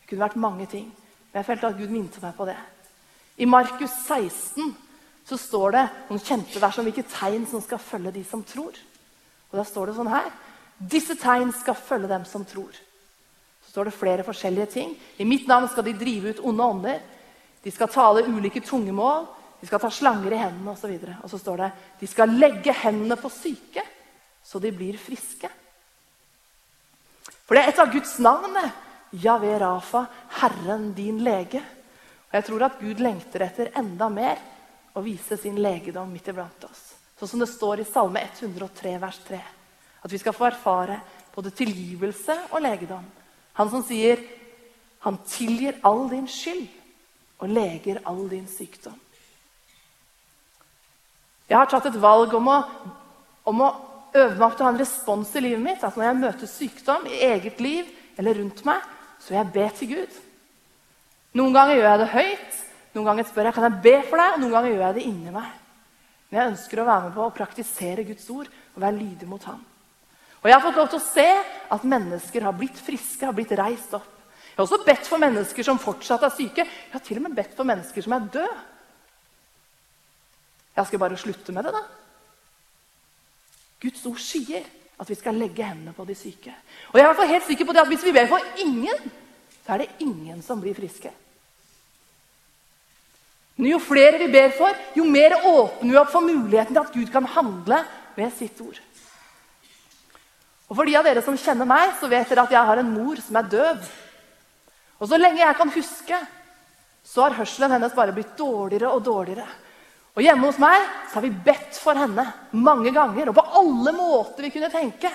Det 0.00 0.10
kunne 0.10 0.24
vært 0.24 0.40
mange 0.42 0.66
ting, 0.66 0.88
men 0.88 1.38
jeg 1.38 1.46
følte 1.46 1.68
at 1.70 1.78
Gud 1.78 1.92
minte 1.94 2.22
meg 2.24 2.34
på 2.34 2.48
det. 2.48 2.58
I 3.38 3.46
Markus 3.46 3.94
16 4.08 4.74
så 5.28 5.38
står 5.38 5.74
det 5.76 5.82
noen 6.08 6.22
kjente 6.22 6.60
vers 6.60 6.78
om 6.78 6.86
hvilke 6.86 7.04
tegn 7.06 7.44
som 7.48 7.62
skal 7.62 7.80
følge 7.82 8.14
de 8.16 8.24
som 8.26 8.42
tror. 8.46 8.74
Og 9.52 9.58
Da 9.58 9.64
står 9.68 9.90
det 9.90 9.98
sånn 9.98 10.10
her 10.10 10.30
Disse 10.82 11.14
tegn 11.14 11.52
skal 11.54 11.78
følge 11.78 12.08
dem 12.10 12.24
som 12.26 12.42
tror 12.48 12.72
Så 13.62 13.70
står 13.70 13.86
det 13.86 13.94
flere 13.94 14.24
forskjellige 14.26 14.66
ting. 14.72 14.96
I 15.18 15.24
mitt 15.28 15.46
navn 15.46 15.68
skal 15.70 15.84
de 15.86 15.94
drive 15.94 16.32
ut 16.32 16.42
onde 16.42 16.64
ånder. 16.74 17.00
De 17.62 17.70
skal 17.70 17.88
tale 17.88 18.26
ulike 18.26 18.60
tungemål. 18.60 19.28
De 19.60 19.68
skal 19.68 19.78
ta 19.78 19.90
slanger 19.94 20.34
i 20.34 20.40
hendene 20.40 20.74
osv. 20.74 20.90
Og, 20.90 21.06
så 21.06 21.18
og 21.22 21.30
så 21.30 21.38
står 21.38 21.62
det 21.62 21.70
de 22.00 22.08
skal 22.10 22.34
legge 22.34 22.74
hendene 22.74 23.16
på 23.16 23.30
syke, 23.30 23.84
så 24.42 24.58
de 24.58 24.72
blir 24.74 24.98
friske. 24.98 25.48
For 27.46 27.54
det 27.54 27.62
er 27.62 27.70
et 27.70 27.78
av 27.78 27.92
Guds 27.92 28.16
navn. 28.18 28.58
Javé 29.22 29.58
Rafa, 29.60 30.06
Herren 30.40 30.90
din 30.96 31.20
lege. 31.22 31.60
Og 32.30 32.34
jeg 32.38 32.46
tror 32.48 32.64
at 32.66 32.80
Gud 32.80 33.00
lengter 33.04 33.44
etter 33.46 33.70
enda 33.78 34.08
mer 34.10 34.40
å 34.94 35.02
vise 35.04 35.36
sin 35.40 35.58
legedom 35.62 36.10
midt 36.12 36.28
iblant 36.32 36.68
oss. 36.68 36.82
Sånn 37.18 37.34
som 37.34 37.42
det 37.42 37.50
står 37.52 37.82
i 37.82 37.88
Salme 37.88 38.22
103, 38.24 38.96
vers 39.00 39.18
3. 39.28 39.40
At 40.02 40.12
vi 40.12 40.18
skal 40.18 40.34
få 40.36 40.48
erfare 40.48 40.98
både 41.34 41.52
tilgivelse 41.54 42.36
og 42.50 42.64
legedom. 42.64 43.04
Han 43.58 43.70
som 43.70 43.84
sier 43.86 44.20
han 45.02 45.18
tilgir 45.26 45.80
all 45.82 46.04
din 46.10 46.28
skyld 46.30 46.68
og 47.42 47.50
leger 47.50 47.98
all 48.06 48.22
din 48.30 48.46
sykdom. 48.46 48.98
Jeg 51.50 51.58
har 51.58 51.70
tatt 51.70 51.88
et 51.90 51.98
valg 52.00 52.34
om 52.38 52.46
å, 52.48 52.58
om 53.50 53.64
å 53.66 53.70
øve 54.14 54.36
meg 54.36 54.44
opp 54.46 54.54
til 54.56 54.64
å 54.64 54.68
ha 54.68 54.72
en 54.72 54.80
respons 54.80 55.32
i 55.36 55.42
livet 55.42 55.64
mitt. 55.64 55.82
At 55.82 55.98
når 55.98 56.06
jeg 56.06 56.20
møter 56.20 56.50
sykdom 56.50 57.08
i 57.10 57.18
eget 57.26 57.58
liv 57.60 57.88
eller 58.16 58.38
rundt 58.38 58.62
meg, 58.68 58.84
så 59.18 59.32
vil 59.32 59.40
jeg 59.40 59.52
be 59.56 59.66
til 59.78 59.90
Gud. 59.96 60.20
Noen 61.38 61.56
ganger 61.56 61.78
gjør 61.78 61.88
jeg 61.88 62.00
det 62.02 62.12
høyt, 62.12 62.62
noen 62.92 63.08
ganger 63.08 63.28
spør 63.28 63.48
jeg 63.48 63.56
kan 63.56 63.66
jeg 63.68 63.82
be 63.84 63.96
for 64.08 64.20
deg, 64.20 64.34
og 64.34 64.40
noen 64.42 64.54
ganger 64.56 64.72
gjør 64.74 64.86
jeg 64.86 64.96
det 64.98 65.04
inni 65.08 65.34
meg. 65.34 65.52
Men 66.28 66.38
jeg 66.38 66.52
ønsker 66.54 66.80
å 66.80 66.88
være 66.88 67.04
med 67.06 67.14
på 67.16 67.26
å 67.26 67.34
praktisere 67.36 68.06
Guds 68.08 68.24
ord 68.32 68.48
og 68.48 68.80
være 68.80 68.98
lydig 68.98 69.28
mot 69.28 69.44
ham. 69.48 69.60
Og 70.42 70.48
jeg 70.50 70.56
har 70.56 70.64
fått 70.64 70.80
lov 70.80 70.90
til 70.90 70.98
å 70.98 71.06
se 71.06 71.28
at 71.76 71.86
mennesker 71.86 72.44
har 72.48 72.56
blitt 72.56 72.78
friske, 72.82 73.26
har 73.28 73.36
blitt 73.36 73.54
reist 73.58 73.94
opp. 73.94 74.08
Jeg 74.52 74.58
har 74.58 74.66
også 74.66 74.84
bedt 74.84 75.08
for 75.08 75.22
mennesker 75.22 75.64
som 75.64 75.80
fortsatt 75.80 76.24
er 76.26 76.34
syke. 76.34 76.64
Jeg 76.66 76.92
har 76.92 77.04
til 77.04 77.20
og 77.20 77.26
med 77.28 77.36
bedt 77.36 77.54
for 77.56 77.68
mennesker 77.68 78.04
som 78.04 78.16
er 78.16 78.26
døde. 78.34 78.60
Jeg 80.76 80.88
skal 80.88 81.00
bare 81.00 81.20
slutte 81.20 81.52
med 81.52 81.68
det, 81.68 81.72
da. 81.76 81.82
Guds 83.82 84.04
ord 84.08 84.20
sier 84.22 84.66
at 85.00 85.08
vi 85.10 85.16
skal 85.18 85.38
legge 85.40 85.66
hendene 85.66 85.94
på 85.96 86.04
de 86.08 86.16
syke. 86.16 86.52
Og 86.92 87.00
jeg 87.00 87.08
er 87.08 87.32
helt 87.32 87.48
sikker 87.48 87.68
på 87.68 87.74
det 87.74 87.82
at 87.82 87.90
hvis 87.90 88.04
vi 88.06 88.14
ber 88.14 88.28
for 88.30 88.60
ingen, 88.62 89.10
så 89.64 89.74
er 89.74 89.84
det 89.84 90.04
ingen 90.04 90.42
som 90.44 90.60
blir 90.62 90.76
friske. 90.76 91.10
Men 93.56 93.74
jo 93.74 93.80
flere 93.82 94.20
vi 94.22 94.30
ber 94.32 94.54
for, 94.56 94.76
jo 94.96 95.04
mer 95.04 95.34
åpner 95.38 95.90
vi 95.90 96.00
opp 96.00 96.12
for 96.12 96.24
muligheten 96.24 96.72
til 96.72 96.82
at 96.82 96.94
Gud 96.94 97.10
kan 97.12 97.28
handle 97.34 97.82
ved 98.16 98.32
sitt 98.36 98.60
ord. 98.64 98.78
Og 100.72 100.76
For 100.78 100.88
de 100.88 100.94
av 100.96 101.04
dere 101.04 101.20
som 101.24 101.36
kjenner 101.36 101.68
meg, 101.68 101.90
så 102.00 102.08
vet 102.08 102.30
dere 102.32 102.46
at 102.46 102.54
jeg 102.54 102.68
har 102.68 102.80
en 102.80 102.94
mor 102.94 103.18
som 103.20 103.36
er 103.36 103.50
døv. 103.52 103.90
Og 105.02 105.10
så 105.10 105.18
lenge 105.18 105.42
jeg 105.42 105.58
kan 105.58 105.72
huske, 105.74 106.20
så 107.04 107.26
har 107.26 107.36
hørselen 107.36 107.74
hennes 107.74 107.92
bare 107.96 108.14
blitt 108.16 108.38
dårligere 108.38 108.92
og 108.94 109.02
dårligere. 109.04 109.44
Og 110.16 110.24
hjemme 110.24 110.48
hos 110.48 110.60
meg 110.60 110.80
så 111.10 111.18
har 111.18 111.26
vi 111.26 111.42
bedt 111.44 111.76
for 111.80 111.98
henne 111.98 112.24
mange 112.56 112.92
ganger 112.92 113.30
og 113.30 113.36
på 113.36 113.44
alle 113.60 113.92
måter 113.96 114.46
vi 114.46 114.52
kunne 114.54 114.72
tenke. 114.72 115.10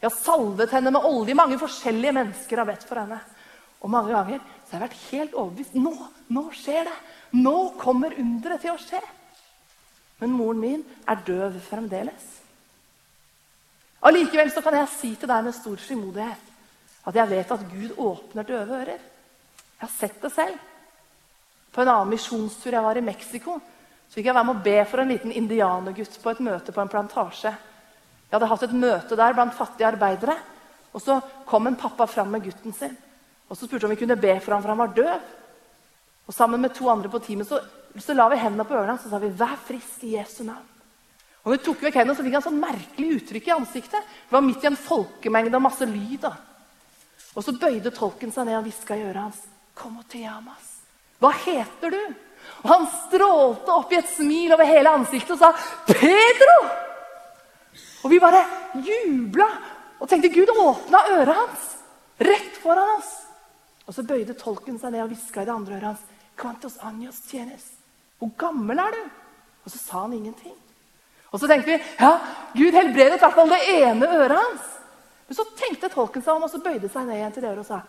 Vi 0.00 0.06
har 0.06 0.14
salvet 0.14 0.72
henne 0.74 0.92
med 0.94 1.04
olje. 1.06 1.36
Mange 1.36 1.58
forskjellige 1.60 2.14
mennesker 2.16 2.62
har 2.62 2.68
bedt 2.68 2.86
for 2.88 3.02
henne. 3.02 3.18
Og 3.80 3.92
mange 3.92 4.14
ganger 4.14 4.38
så 4.64 4.76
har 4.76 4.78
jeg 4.78 4.86
vært 4.86 5.08
helt 5.10 5.34
overbevist. 5.36 5.74
Nå, 5.76 5.92
nå 6.34 6.44
skjer 6.56 6.86
det! 6.88 6.96
Nå 7.36 7.72
kommer 7.78 8.14
underet 8.18 8.64
til 8.64 8.74
å 8.74 8.80
skje. 8.80 9.00
Men 10.20 10.34
moren 10.36 10.60
min 10.60 10.84
er 11.08 11.22
døv 11.26 11.56
fremdeles. 11.64 12.26
Allikevel 14.04 14.50
så 14.52 14.62
kan 14.64 14.76
jeg 14.78 14.92
si 14.94 15.10
til 15.14 15.28
deg 15.28 15.44
med 15.44 15.56
stor 15.56 15.80
frimodighet 15.80 16.46
at 17.08 17.16
jeg 17.16 17.30
vet 17.30 17.52
at 17.54 17.66
Gud 17.70 17.96
åpner 18.00 18.46
døve 18.48 18.76
ører. 18.76 19.00
Jeg 19.00 19.86
har 19.86 19.92
sett 19.92 20.20
det 20.22 20.30
selv. 20.34 20.56
På 21.72 21.82
en 21.82 21.88
annen 21.88 22.10
misjonstur 22.12 22.74
jeg 22.74 22.84
var 22.84 22.98
i 22.98 23.04
Mexico, 23.04 23.56
så 24.08 24.18
fikk 24.18 24.28
jeg 24.28 24.36
være 24.36 24.48
med 24.48 24.58
å 24.58 24.64
be 24.64 24.78
for 24.90 25.00
en 25.00 25.12
liten 25.12 25.32
indianergutt 25.32 26.18
på 26.20 26.32
et 26.32 26.42
møte 26.44 26.74
på 26.74 26.82
en 26.82 26.90
plantasje. 26.92 27.52
Jeg 28.26 28.34
hadde 28.34 28.48
hatt 28.50 28.64
et 28.66 28.74
møte 28.82 29.16
der 29.16 29.36
blant 29.36 29.56
fattige 29.56 29.88
arbeidere. 29.88 30.36
Og 30.92 31.00
Så 31.00 31.20
kom 31.46 31.66
en 31.66 31.78
pappa 31.78 32.06
fram 32.06 32.30
med 32.34 32.42
gutten 32.42 32.72
sin 32.74 32.96
og 33.50 33.58
så 33.58 33.66
spurte 33.66 33.88
om 33.88 33.90
vi 33.90 33.98
kunne 33.98 34.16
be 34.16 34.36
for 34.38 34.54
ham, 34.54 34.62
for 34.62 34.70
han 34.70 34.78
var 34.78 34.92
døv. 34.94 35.22
Og 36.30 36.34
Sammen 36.34 36.62
med 36.62 36.74
to 36.76 36.86
andre 36.86 37.10
på 37.10 37.18
teamet 37.18 37.48
så, 37.48 37.58
så 37.98 38.14
la 38.14 38.28
vi 38.30 38.38
hendene 38.38 38.62
på 38.62 38.76
ørene 38.78 38.94
og 38.94 39.02
sa 39.02 39.18
vi, 39.18 39.32
'Vær 39.34 39.56
frisk 39.66 40.04
i 40.06 40.14
Jesu 40.14 40.44
navn'. 40.44 40.68
Og 41.42 41.52
vi 41.52 41.58
tok 41.64 41.82
vekk 41.82 41.96
hendene, 41.98 42.14
så 42.14 42.22
fikk 42.22 42.36
han 42.36 42.44
sånn 42.44 42.60
merkelig 42.60 43.16
uttrykk 43.16 43.48
i 43.48 43.54
ansiktet. 43.56 44.04
Det 44.28 44.36
var 44.36 44.44
midt 44.44 44.62
i 44.62 44.68
en 44.68 44.76
folkemengde 44.76 45.56
og 45.58 45.64
masse 45.64 45.86
lyd. 45.88 46.20
da. 46.20 46.36
Og 47.34 47.42
så 47.42 47.52
bøyde 47.58 47.90
tolken 47.90 48.30
seg 48.30 48.46
ned 48.46 48.58
og 48.58 48.62
hviska 48.68 48.94
i 48.94 49.02
øret 49.08 49.22
hans. 49.22 49.40
'Kom 49.74 49.98
og 49.98 50.08
Tiamas. 50.08 50.68
Hva 51.18 51.32
heter 51.32 51.90
du?' 51.90 52.14
Og 52.62 52.68
han 52.70 52.86
strålte 52.86 53.72
opp 53.72 53.92
i 53.92 53.96
et 53.96 54.08
smil 54.08 54.52
over 54.52 54.64
hele 54.64 54.88
ansiktet 54.88 55.30
og 55.30 55.38
sa 55.38 55.52
'Pedro!' 55.86 56.70
Og 58.04 58.10
vi 58.10 58.20
bare 58.20 58.44
jubla 58.74 59.48
og 60.00 60.08
tenkte 60.08 60.32
Gud 60.32 60.48
åpna 60.48 60.98
øret 61.10 61.34
hans 61.34 61.76
rett 62.20 62.56
foran 62.62 62.98
oss. 62.98 63.26
Og 63.86 63.94
så 63.94 64.02
bøyde 64.06 64.34
tolken 64.34 64.78
seg 64.78 64.92
ned 64.92 65.02
og 65.02 65.08
hviska 65.08 65.42
i 65.42 65.44
det 65.44 65.54
andre 65.54 65.74
øret 65.74 65.90
hans. 65.90 66.00
Quantos 66.40 66.78
años 66.80 67.20
tienes? 67.28 67.66
Hvor 68.18 68.30
gammel 68.38 68.78
er 68.78 68.96
du? 68.96 69.02
Og 69.64 69.72
så 69.72 69.78
sa 69.78 70.02
han 70.06 70.16
ingenting. 70.16 70.56
Og 71.30 71.40
så 71.40 71.46
tenkte 71.46 71.74
vi 71.74 71.78
ja, 72.00 72.14
Gud 72.56 72.74
helbredet 72.74 73.18
i 73.18 73.22
hvert 73.22 73.36
fall 73.36 73.52
det 73.52 73.60
ene 73.74 74.08
øret 74.08 74.38
hans. 74.38 74.70
Men 75.28 75.36
så 75.36 75.44
tenkte 75.58 75.92
tolken 75.92 76.24
seg 76.24 76.34
om 76.34 76.46
og 76.46 76.50
så 76.50 76.62
bøyde 76.64 76.88
seg 76.90 77.04
ned 77.06 77.20
igjen 77.20 77.34
til 77.36 77.44
det 77.44 77.52
øret 77.52 77.64
og 77.64 77.68
sa 77.68 77.82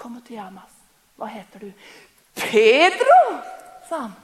Kom 0.00 0.16
til 0.24 0.38
Yamas. 0.38 0.72
Hva 1.20 1.28
heter 1.28 1.66
du? 1.66 1.70
Pedro! 2.40 3.20
sa 3.90 4.04
han. 4.06 4.16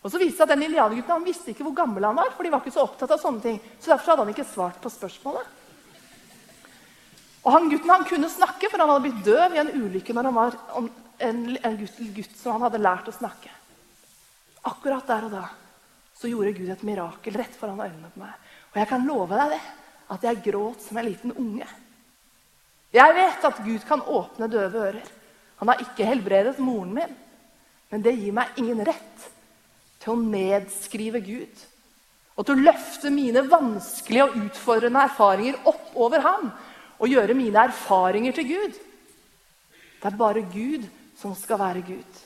Og 0.00 0.12
så 0.12 0.20
viste 0.20 0.30
det 0.30 0.38
seg 0.38 0.46
at 0.46 0.54
den 0.54 0.64
indianergutten 0.68 1.12
han 1.16 1.26
visste 1.26 1.50
ikke 1.50 1.66
hvor 1.66 1.76
gammel 1.82 2.06
han 2.06 2.16
var. 2.16 2.30
for 2.36 2.46
de 2.46 2.52
var 2.52 2.62
ikke 2.62 2.76
så 2.76 2.86
opptatt 2.86 3.10
av 3.10 3.20
sånne 3.20 3.42
ting. 3.42 3.58
Så 3.80 3.90
derfor 3.90 4.12
hadde 4.12 4.24
han 4.24 4.32
ikke 4.32 4.48
svart 4.48 4.78
på 4.80 4.92
spørsmålet. 4.92 5.56
Og 7.42 7.52
han 7.56 7.68
Gutten 7.72 7.90
han 7.90 8.06
kunne 8.08 8.30
snakke, 8.30 8.68
for 8.68 8.78
han 8.78 8.88
hadde 8.92 9.04
blitt 9.08 9.24
døv 9.24 9.56
i 9.56 9.60
en 9.64 9.74
ulykke 9.82 10.14
når 10.14 10.28
han 10.28 10.38
var 10.38 10.56
en, 11.20 11.40
en 11.56 11.76
gutt, 11.78 11.98
gutt 12.16 12.36
som 12.38 12.56
han 12.56 12.66
hadde 12.68 12.82
lært 12.82 13.08
å 13.10 13.14
snakke. 13.14 13.52
Akkurat 14.68 15.06
der 15.08 15.26
og 15.28 15.34
da 15.34 15.44
så 16.20 16.28
gjorde 16.28 16.52
Gud 16.58 16.68
et 16.72 16.82
mirakel 16.84 17.36
rett 17.40 17.54
foran 17.56 17.80
øynene 17.80 18.10
på 18.12 18.20
meg. 18.20 18.34
Og 18.72 18.76
jeg 18.82 18.88
kan 18.90 19.06
love 19.08 19.38
deg 19.38 19.54
det, 19.54 19.62
at 20.12 20.26
jeg 20.26 20.42
gråt 20.44 20.82
som 20.84 20.98
en 21.00 21.06
liten 21.06 21.32
unge. 21.32 21.68
Jeg 22.92 23.16
vet 23.16 23.46
at 23.46 23.62
Gud 23.64 23.86
kan 23.88 24.02
åpne 24.02 24.50
døve 24.50 24.84
ører. 24.90 25.10
Han 25.62 25.70
har 25.70 25.82
ikke 25.84 26.08
helbredet 26.08 26.58
moren 26.60 26.92
min. 26.98 27.16
Men 27.90 28.04
det 28.04 28.16
gir 28.18 28.34
meg 28.34 28.58
ingen 28.60 28.82
rett 28.86 29.26
til 30.02 30.12
å 30.12 30.20
nedskrive 30.20 31.22
Gud. 31.24 31.64
Og 32.36 32.46
til 32.46 32.56
å 32.56 32.66
løfte 32.68 33.10
mine 33.12 33.42
vanskelige 33.48 34.28
og 34.28 34.36
utfordrende 34.44 35.06
erfaringer 35.08 35.58
opp 35.68 35.96
over 35.98 36.24
ham 36.24 36.50
og 37.00 37.08
gjøre 37.10 37.36
mine 37.36 37.64
erfaringer 37.70 38.36
til 38.36 38.48
Gud. 38.50 38.78
Det 40.00 40.08
er 40.08 40.20
bare 40.20 40.44
Gud 40.52 40.86
som 41.20 41.34
skal 41.36 41.60
være 41.60 41.84
Gud. 41.84 42.20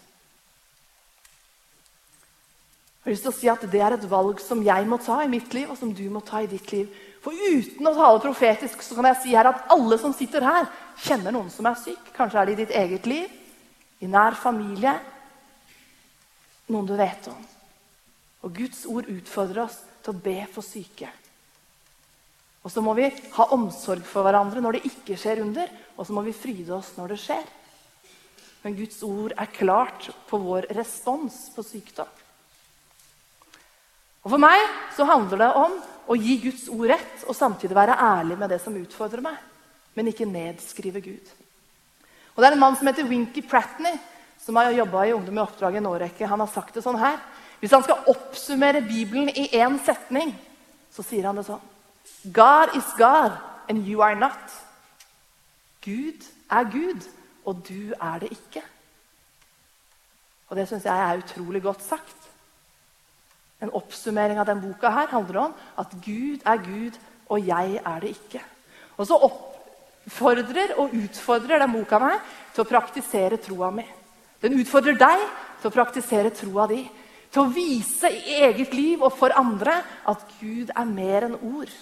Jeg 3.05 3.11
har 3.11 3.13
lyst 3.13 3.27
til 3.27 3.33
å 3.35 3.37
si 3.37 3.49
at 3.53 3.65
Det 3.69 3.81
er 3.85 3.99
et 3.99 4.07
valg 4.09 4.39
som 4.41 4.63
jeg 4.65 4.87
må 4.89 4.97
ta 5.03 5.19
i 5.21 5.29
mitt 5.29 5.53
liv, 5.53 5.69
og 5.69 5.77
som 5.77 5.91
du 5.93 6.07
må 6.09 6.23
ta 6.25 6.41
i 6.41 6.49
ditt 6.49 6.71
liv. 6.73 6.89
For 7.21 7.33
uten 7.37 7.89
å 7.89 7.95
tale 7.97 8.21
profetisk 8.23 8.83
så 8.85 8.97
kan 8.97 9.11
jeg 9.11 9.21
si 9.21 9.35
her 9.37 9.51
at 9.51 9.67
alle 9.73 9.99
som 10.01 10.15
sitter 10.17 10.45
her, 10.45 10.71
kjenner 11.05 11.35
noen 11.35 11.51
som 11.53 11.67
er 11.69 11.77
syk. 11.81 12.13
Kanskje 12.17 12.41
er 12.41 12.47
det 12.47 12.55
i 12.55 12.61
ditt 12.63 12.73
eget 12.77 13.09
liv, 13.11 13.29
i 14.01 14.09
nær 14.09 14.37
familie, 14.41 14.95
noen 16.73 16.89
du 16.89 16.95
vet 16.97 17.29
om. 17.29 17.43
Og 18.45 18.57
Guds 18.57 18.85
ord 18.89 19.09
utfordrer 19.09 19.65
oss 19.67 19.79
til 20.05 20.15
å 20.15 20.23
be 20.25 20.39
for 20.53 20.65
syke. 20.65 21.11
Og 22.65 22.73
så 22.73 22.81
må 22.81 22.95
vi 22.97 23.11
ha 23.37 23.49
omsorg 23.53 24.05
for 24.09 24.25
hverandre 24.25 24.65
når 24.65 24.79
det 24.79 24.89
ikke 24.89 25.17
skjer 25.21 25.43
under, 25.45 25.69
og 25.97 26.09
så 26.09 26.17
må 26.17 26.25
vi 26.25 26.37
fryde 26.37 26.73
oss 26.77 26.95
når 26.97 27.13
det 27.13 27.21
skjer. 27.21 27.45
Men 28.65 28.77
Guds 28.79 29.03
ord 29.05 29.35
er 29.37 29.53
klart 29.53 30.09
på 30.29 30.41
vår 30.41 30.71
respons 30.73 31.51
på 31.55 31.63
sykdom. 31.67 32.09
Og 34.25 34.33
For 34.33 34.41
meg 34.41 34.61
så 34.97 35.05
handler 35.05 35.43
det 35.43 35.51
om 35.61 35.75
å 36.09 36.17
gi 36.17 36.39
Guds 36.47 36.65
ord 36.73 36.89
rett 36.89 37.27
og 37.29 37.37
samtidig 37.37 37.77
være 37.77 37.99
ærlig 38.01 38.39
med 38.41 38.55
det 38.55 38.61
som 38.65 38.77
utfordrer 38.77 39.25
meg, 39.25 39.37
men 39.95 40.09
ikke 40.09 40.29
nedskrive 40.29 41.03
Gud. 41.05 41.29
Og 42.35 42.41
Det 42.41 42.49
er 42.49 42.57
en 42.57 42.63
mann 42.65 42.77
som 42.77 42.89
heter 42.89 43.07
Winky 43.09 43.45
Pratney, 43.47 43.99
som 44.41 44.57
har 44.57 44.73
jobba 44.73 45.05
i 45.07 45.13
Ungdom 45.13 45.39
i 45.39 45.45
oppdrag 45.45 45.77
i 45.77 45.81
en 45.81 45.93
årrekke. 45.93 46.29
Han 46.29 46.41
har 46.41 46.51
sagt 46.53 46.75
det 46.75 46.83
sånn 46.85 46.99
her. 47.01 47.21
Hvis 47.61 47.73
han 47.73 47.85
skal 47.85 48.09
oppsummere 48.11 48.83
Bibelen 48.85 49.29
i 49.29 49.47
én 49.57 49.79
setning, 49.85 50.35
så 50.93 51.05
sier 51.05 51.29
han 51.29 51.37
det 51.39 51.47
sånn. 51.47 51.63
God 52.33 52.75
is 52.77 52.89
God, 52.99 53.37
and 53.69 53.87
you 53.89 54.03
are 54.05 54.17
not. 54.17 54.57
Gud 55.85 56.25
er 56.51 56.65
Gud, 56.73 57.05
og 57.45 57.63
du 57.69 57.93
er 57.95 58.23
det 58.23 58.31
ikke. 58.33 58.63
Og 60.49 60.57
Det 60.57 60.69
syns 60.69 60.85
jeg 60.85 61.01
er 61.01 61.23
utrolig 61.23 61.63
godt 61.63 61.83
sagt. 61.83 62.29
En 63.63 63.73
oppsummering 63.73 64.39
av 64.39 64.49
denne 64.49 64.63
boka 64.63 64.91
her 64.93 65.13
handler 65.13 65.41
om 65.47 65.55
at 65.81 65.95
Gud 66.05 66.45
er 66.45 66.61
Gud, 66.63 66.99
og 67.29 67.47
jeg 67.47 67.81
er 67.81 68.01
det 68.01 68.13
ikke. 68.13 68.43
Og 68.97 69.09
så 69.09 69.19
oppfordrer 69.29 70.77
og 70.79 70.93
utfordrer 70.95 71.63
den 71.63 71.73
boka 71.73 71.99
meg 72.03 72.21
til 72.55 72.65
å 72.65 72.69
praktisere 72.69 73.41
troa 73.43 73.71
mi. 73.75 73.87
Den 74.43 74.59
utfordrer 74.61 74.99
deg 75.01 75.25
til 75.63 75.71
å 75.71 75.75
praktisere 75.75 76.35
troa 76.37 76.69
di. 76.69 76.83
Til 77.33 77.43
å 77.43 77.51
vise 77.51 78.11
i 78.13 78.37
eget 78.47 78.75
liv 78.77 79.03
og 79.03 79.17
for 79.17 79.35
andre 79.35 79.81
at 80.07 80.21
Gud 80.39 80.71
er 80.71 80.87
mer 80.87 81.27
enn 81.27 81.39
ord. 81.41 81.73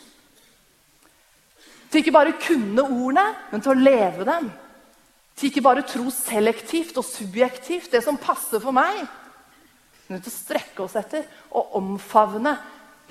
Til 1.90 2.00
ikke 2.00 2.14
bare 2.14 2.38
kunne 2.40 2.86
ordene, 2.86 3.24
men 3.50 3.60
til 3.60 3.74
å 3.74 3.82
leve 3.82 4.24
dem. 4.24 4.46
Til 5.36 5.48
ikke 5.48 5.64
bare 5.64 5.86
tro 5.88 6.10
selektivt 6.12 6.98
og 7.00 7.06
subjektivt 7.08 7.92
det 7.92 8.02
som 8.04 8.20
passer 8.20 8.60
for 8.60 8.74
meg, 8.76 9.02
men 10.08 10.20
til 10.20 10.32
å 10.32 10.34
strekke 10.34 10.84
oss 10.84 10.96
etter 11.00 11.24
og 11.56 11.76
omfavne 11.78 12.52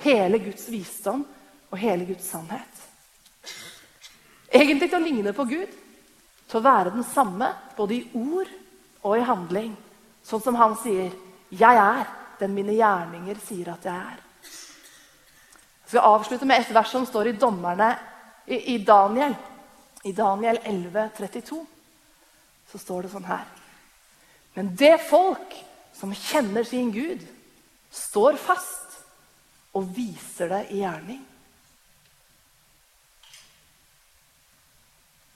hele 0.04 0.38
Guds 0.42 0.68
visdom 0.70 1.24
og 1.70 1.78
hele 1.80 2.06
Guds 2.06 2.28
sannhet. 2.30 2.82
Egentlig 4.52 4.90
til 4.90 5.00
å 5.00 5.04
ligne 5.06 5.32
på 5.34 5.46
Gud, 5.48 5.70
til 6.48 6.60
å 6.60 6.64
være 6.64 6.92
den 6.92 7.06
samme 7.08 7.48
både 7.76 7.96
i 7.96 8.02
ord 8.14 8.50
og 9.02 9.16
i 9.16 9.24
handling. 9.26 9.72
Sånn 10.22 10.42
som 10.44 10.54
han 10.54 10.76
sier 10.76 11.10
'Jeg 11.50 11.76
er 11.76 12.06
den 12.38 12.54
mine 12.54 12.72
gjerninger 12.72 13.36
sier 13.46 13.72
at 13.72 13.84
jeg 13.84 13.94
er'. 13.94 14.22
Jeg 15.82 15.88
skal 15.88 16.00
avslutte 16.00 16.46
med 16.46 16.60
et 16.60 16.74
vers 16.74 16.90
som 16.90 17.06
står 17.06 17.26
i 17.26 17.36
Dommerne 17.36 17.98
i, 18.46 18.74
i 18.74 18.84
Daniel, 18.84 19.34
i 20.04 20.12
Daniel 20.12 20.58
11, 20.64 21.10
32, 21.16 21.66
så 22.72 22.80
står 22.80 23.04
det 23.04 23.12
sånn 23.12 23.28
her 23.28 23.44
Men 24.56 24.72
det 24.76 24.96
folk 25.08 25.54
som 25.96 26.14
kjenner 26.16 26.64
sin 26.64 26.90
Gud, 26.92 27.20
står 27.92 28.38
fast 28.40 28.96
og 29.76 29.90
viser 29.96 30.48
det 30.48 30.62
i 30.72 30.80
gjerning. 30.80 31.20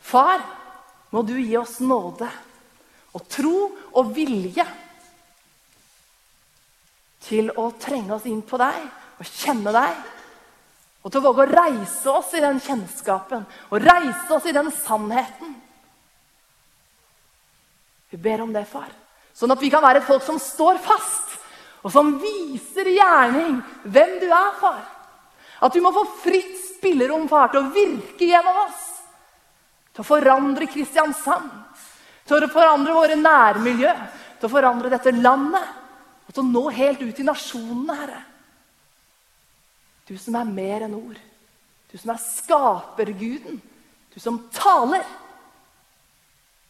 Far, 0.01 0.43
må 1.13 1.23
du 1.25 1.37
gi 1.39 1.55
oss 1.61 1.79
nåde 1.81 2.29
og 3.17 3.25
tro 3.33 3.57
og 3.97 4.11
vilje 4.17 4.65
til 7.27 7.51
å 7.59 7.71
trenge 7.81 8.17
oss 8.17 8.27
inn 8.29 8.43
på 8.47 8.59
deg 8.61 8.81
og 9.17 9.31
kjenne 9.31 9.73
deg 9.75 10.03
og 11.03 11.13
til 11.13 11.21
å 11.21 11.27
våge 11.29 11.47
å 11.47 11.53
reise 11.53 12.11
oss 12.13 12.35
i 12.37 12.43
den 12.43 12.59
kjennskapen 12.63 13.47
og 13.71 13.83
reise 13.83 14.27
oss 14.35 14.49
i 14.51 14.55
den 14.55 14.73
sannheten. 14.75 15.55
Vi 18.11 18.19
ber 18.21 18.43
om 18.45 18.53
det, 18.55 18.65
far. 18.71 18.91
Sånn 19.37 19.53
at 19.53 19.61
vi 19.61 19.71
kan 19.73 19.85
være 19.85 20.01
et 20.01 20.09
folk 20.09 20.25
som 20.25 20.39
står 20.41 20.79
fast, 20.85 21.35
og 21.85 21.93
som 21.93 22.15
viser 22.19 22.89
gjerning 22.95 23.59
hvem 23.85 24.17
du 24.23 24.29
er, 24.31 24.53
far. 24.61 24.85
At 25.63 25.75
du 25.75 25.81
må 25.85 25.93
få 25.95 26.05
fritt 26.23 26.55
spillerom, 26.77 27.29
far, 27.31 27.51
til 27.53 27.63
å 27.63 27.73
virke 27.75 28.29
gjennom 28.29 28.63
oss. 28.67 28.85
Til 29.93 30.05
å 30.05 30.09
forandre 30.09 30.69
Kristiansand. 30.71 31.51
til 32.27 32.43
å 32.43 32.51
forandre 32.51 32.91
våre 32.91 33.15
nærmiljø, 33.15 33.93
til 34.41 34.49
å 34.49 34.51
forandre 34.51 34.91
dette 34.91 35.13
landet 35.15 35.63
og 36.27 36.35
til 36.35 36.43
å 36.43 36.51
nå 36.51 36.63
helt 36.75 37.05
ut 37.07 37.21
i 37.23 37.27
nasjonene, 37.27 37.95
Herre. 37.95 38.23
Du 40.07 40.17
som 40.19 40.35
er 40.39 40.51
mer 40.51 40.87
enn 40.87 40.95
ord. 40.95 41.19
Du 41.91 41.95
som 41.99 42.11
er 42.11 42.23
skaperguden. 42.23 43.61
Du 44.15 44.19
som 44.23 44.41
taler. 44.55 45.07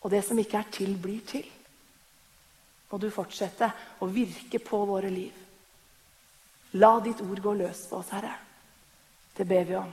Og 0.06 0.12
det 0.14 0.22
som 0.22 0.38
ikke 0.38 0.60
er 0.62 0.70
til, 0.70 0.94
blir 1.02 1.24
til. 1.26 1.46
Må 2.86 3.00
du 3.02 3.08
fortsette 3.10 3.66
å 3.98 4.06
virke 4.06 4.60
på 4.62 4.78
våre 4.86 5.10
liv. 5.10 5.34
La 6.78 6.92
ditt 7.02 7.24
ord 7.24 7.42
gå 7.42 7.54
løs 7.58 7.82
på 7.90 7.98
oss, 7.98 8.12
Herre. 8.14 8.30
Det 9.34 9.46
ber 9.48 9.66
vi 9.66 9.74
om. 9.80 9.90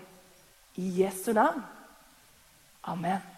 I 0.77 0.89
Jesu 1.01 1.31
navn. 1.33 1.63
Amen. 2.93 3.32